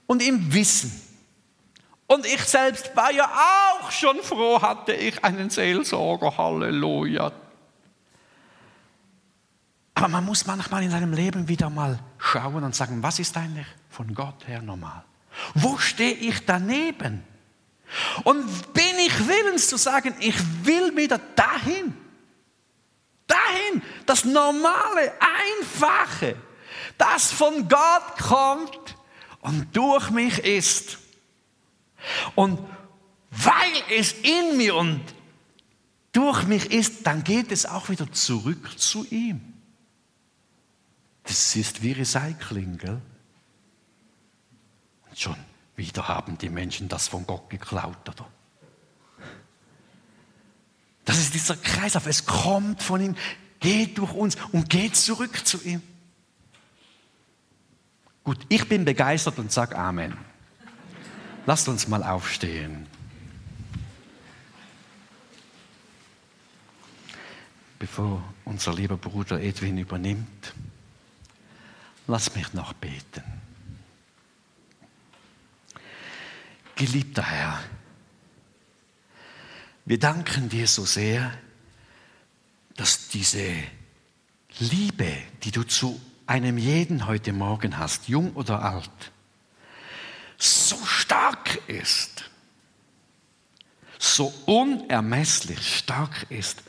Und 0.07 0.21
im 0.21 0.53
Wissen. 0.53 1.06
Und 2.07 2.25
ich 2.25 2.41
selbst 2.41 2.95
war 2.95 3.11
ja 3.11 3.29
auch 3.29 3.91
schon 3.91 4.21
froh, 4.23 4.61
hatte 4.61 4.93
ich 4.93 5.23
einen 5.23 5.49
Seelsorger. 5.49 6.37
Halleluja. 6.37 7.33
Aber 9.93 10.07
man 10.07 10.25
muss 10.25 10.45
manchmal 10.45 10.83
in 10.83 10.91
seinem 10.91 11.11
Leben 11.11 11.47
wieder 11.47 11.69
mal 11.69 11.99
schauen 12.17 12.63
und 12.63 12.75
sagen, 12.75 13.03
was 13.03 13.19
ist 13.19 13.35
eigentlich 13.35 13.67
von 13.89 14.13
Gott 14.13 14.47
her 14.47 14.61
normal? 14.61 15.03
Wo 15.55 15.77
stehe 15.77 16.13
ich 16.13 16.45
daneben? 16.45 17.23
Und 18.23 18.73
bin 18.73 18.99
ich 18.99 19.27
willens 19.27 19.67
zu 19.67 19.77
sagen, 19.77 20.15
ich 20.19 20.35
will 20.63 20.95
wieder 20.95 21.19
dahin? 21.35 21.95
Dahin, 23.27 23.81
das 24.05 24.23
normale, 24.23 25.13
einfache, 25.61 26.35
das 26.97 27.31
von 27.31 27.67
Gott 27.67 28.17
kommt 28.19 28.95
und 29.41 29.75
durch 29.75 30.09
mich 30.11 30.39
ist. 30.39 30.99
Und 32.35 32.59
weil 33.31 33.97
es 33.97 34.13
in 34.13 34.57
mir 34.57 34.75
und 34.75 35.01
durch 36.11 36.47
mich 36.47 36.71
ist, 36.71 37.05
dann 37.05 37.23
geht 37.23 37.51
es 37.51 37.65
auch 37.65 37.89
wieder 37.89 38.11
zurück 38.11 38.79
zu 38.79 39.05
ihm. 39.05 39.53
Das 41.23 41.55
ist 41.55 41.83
wie 41.83 41.91
Recycling, 41.91 42.77
gell? 42.77 43.01
Und 45.09 45.19
schon 45.19 45.35
wieder 45.75 46.07
haben 46.07 46.37
die 46.37 46.49
Menschen 46.49 46.87
das 46.87 47.07
von 47.07 47.27
Gott 47.27 47.49
geklaut, 47.49 48.09
oder? 48.09 48.27
Das 51.05 51.19
ist 51.19 51.33
dieser 51.33 51.55
Kreislauf. 51.55 52.05
Es 52.07 52.25
kommt 52.25 52.81
von 52.81 53.01
ihm, 53.01 53.15
geht 53.59 53.97
durch 53.97 54.13
uns 54.13 54.35
und 54.51 54.69
geht 54.69 54.95
zurück 54.95 55.45
zu 55.45 55.61
ihm. 55.63 55.81
Gut, 58.23 58.39
ich 58.49 58.67
bin 58.67 58.83
begeistert 58.83 59.39
und 59.39 59.51
sage 59.51 59.77
Amen. 59.77 60.17
Lasst 61.47 61.67
uns 61.67 61.87
mal 61.87 62.03
aufstehen. 62.03 62.85
bevor 67.79 68.23
unser 68.45 68.73
lieber 68.73 68.97
Bruder 68.97 69.41
Edwin 69.41 69.77
übernimmt, 69.77 70.53
lass 72.07 72.35
mich 72.35 72.53
noch 72.53 72.73
beten. 72.73 73.23
Geliebter 76.75 77.23
Herr, 77.23 77.59
wir 79.85 79.99
danken 79.99 80.49
dir 80.49 80.67
so 80.67 80.85
sehr, 80.85 81.33
dass 82.75 83.07
diese 83.07 83.53
Liebe, 84.59 85.11
die 85.43 85.51
du 85.51 85.63
zu 85.63 85.99
einem 86.27 86.57
jeden 86.57 87.07
heute 87.07 87.33
Morgen 87.33 87.77
hast, 87.77 88.07
jung 88.07 88.33
oder 88.33 88.63
alt, 88.63 89.11
so 90.37 90.77
stark 90.85 91.67
ist, 91.67 92.29
so 93.99 94.33
unermesslich 94.45 95.77
stark 95.79 96.27
ist, 96.29 96.63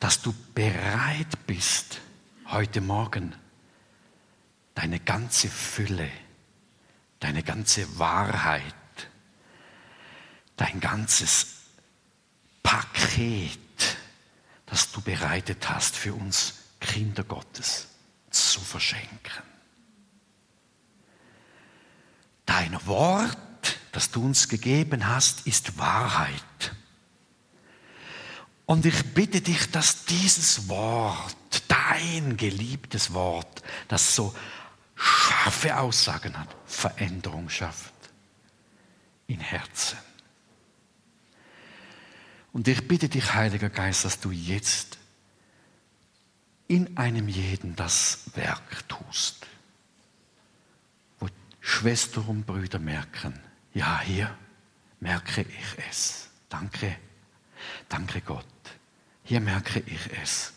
dass 0.00 0.20
du 0.22 0.34
bereit 0.54 1.46
bist, 1.46 2.00
heute 2.46 2.80
Morgen 2.80 3.34
deine 4.74 5.00
ganze 5.00 5.48
Fülle, 5.48 6.10
deine 7.20 7.42
ganze 7.42 7.98
Wahrheit, 7.98 8.74
dein 10.56 10.78
ganzes 10.80 11.46
Paket, 12.62 13.58
das 14.66 14.92
du 14.92 15.00
bereitet 15.00 15.68
hast 15.68 15.96
für 15.96 16.14
uns 16.14 16.54
Kinder 16.80 17.24
Gottes 17.24 17.88
zu 18.30 18.60
verschenken. 18.60 19.47
Dein 22.48 22.78
Wort, 22.86 23.36
das 23.92 24.10
du 24.10 24.24
uns 24.24 24.48
gegeben 24.48 25.06
hast, 25.06 25.46
ist 25.46 25.76
Wahrheit. 25.76 26.42
Und 28.64 28.86
ich 28.86 29.12
bitte 29.12 29.42
dich, 29.42 29.70
dass 29.70 30.06
dieses 30.06 30.66
Wort, 30.66 31.36
dein 31.68 32.38
geliebtes 32.38 33.12
Wort, 33.12 33.62
das 33.88 34.14
so 34.14 34.34
scharfe 34.94 35.76
Aussagen 35.76 36.38
hat, 36.38 36.48
Veränderung 36.66 37.50
schafft 37.50 37.92
in 39.26 39.40
Herzen. 39.40 39.98
Und 42.54 42.66
ich 42.66 42.88
bitte 42.88 43.10
dich, 43.10 43.34
Heiliger 43.34 43.68
Geist, 43.68 44.06
dass 44.06 44.20
du 44.20 44.30
jetzt 44.30 44.96
in 46.66 46.96
einem 46.96 47.28
jeden 47.28 47.76
das 47.76 48.20
Werk 48.34 48.88
tust, 48.88 49.46
Schwestern 51.68 52.24
und 52.24 52.46
Brüder 52.46 52.78
merken, 52.78 53.38
ja, 53.74 54.00
hier 54.00 54.34
merke 55.00 55.42
ich 55.42 55.86
es. 55.90 56.30
Danke, 56.48 56.96
danke 57.90 58.22
Gott. 58.22 58.46
Hier 59.22 59.40
merke 59.40 59.80
ich 59.80 60.10
es. 60.22 60.54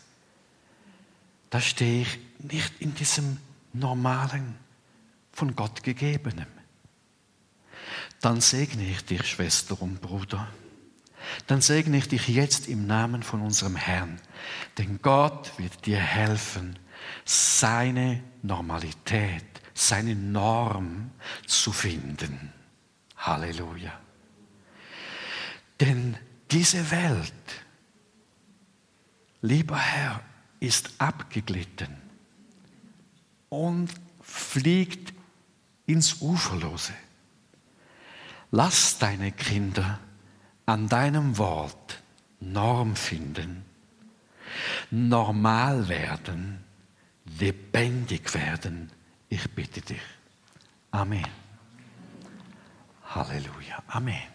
Da 1.50 1.60
stehe 1.60 2.00
ich 2.00 2.18
nicht 2.38 2.80
in 2.80 2.94
diesem 2.94 3.36
normalen, 3.74 4.56
von 5.32 5.54
Gott 5.54 5.82
gegebenen. 5.82 6.46
Dann 8.22 8.40
segne 8.40 8.84
ich 8.84 9.04
dich, 9.04 9.26
Schwester 9.26 9.80
und 9.82 10.00
Bruder. 10.00 10.48
Dann 11.46 11.60
segne 11.60 11.98
ich 11.98 12.08
dich 12.08 12.26
jetzt 12.28 12.68
im 12.68 12.86
Namen 12.86 13.22
von 13.22 13.42
unserem 13.42 13.76
Herrn. 13.76 14.18
Denn 14.78 15.00
Gott 15.02 15.52
wird 15.58 15.84
dir 15.84 15.98
helfen, 15.98 16.78
seine 17.26 18.22
Normalität, 18.42 19.44
seine 19.88 20.14
Norm 20.14 21.10
zu 21.46 21.72
finden. 21.72 22.52
Halleluja. 23.16 23.92
Denn 25.80 26.16
diese 26.50 26.90
Welt 26.90 27.32
lieber 29.42 29.76
Herr, 29.76 30.22
ist 30.60 30.92
abgeglitten 30.98 31.96
und 33.48 33.90
fliegt 34.22 35.12
ins 35.86 36.22
Uferlose. 36.22 36.94
Lass 38.52 38.98
deine 38.98 39.32
Kinder 39.32 39.98
an 40.64 40.88
deinem 40.88 41.36
Wort 41.36 42.02
Norm 42.38 42.96
finden, 42.96 43.64
normal 44.90 45.88
werden, 45.88 46.62
lebendig 47.38 48.34
werden. 48.34 48.90
Ich 49.32 49.50
bitte 49.54 49.80
dich. 49.80 50.02
Amen. 50.90 51.26
Halleluja. 53.14 53.82
Amen. 53.88 54.31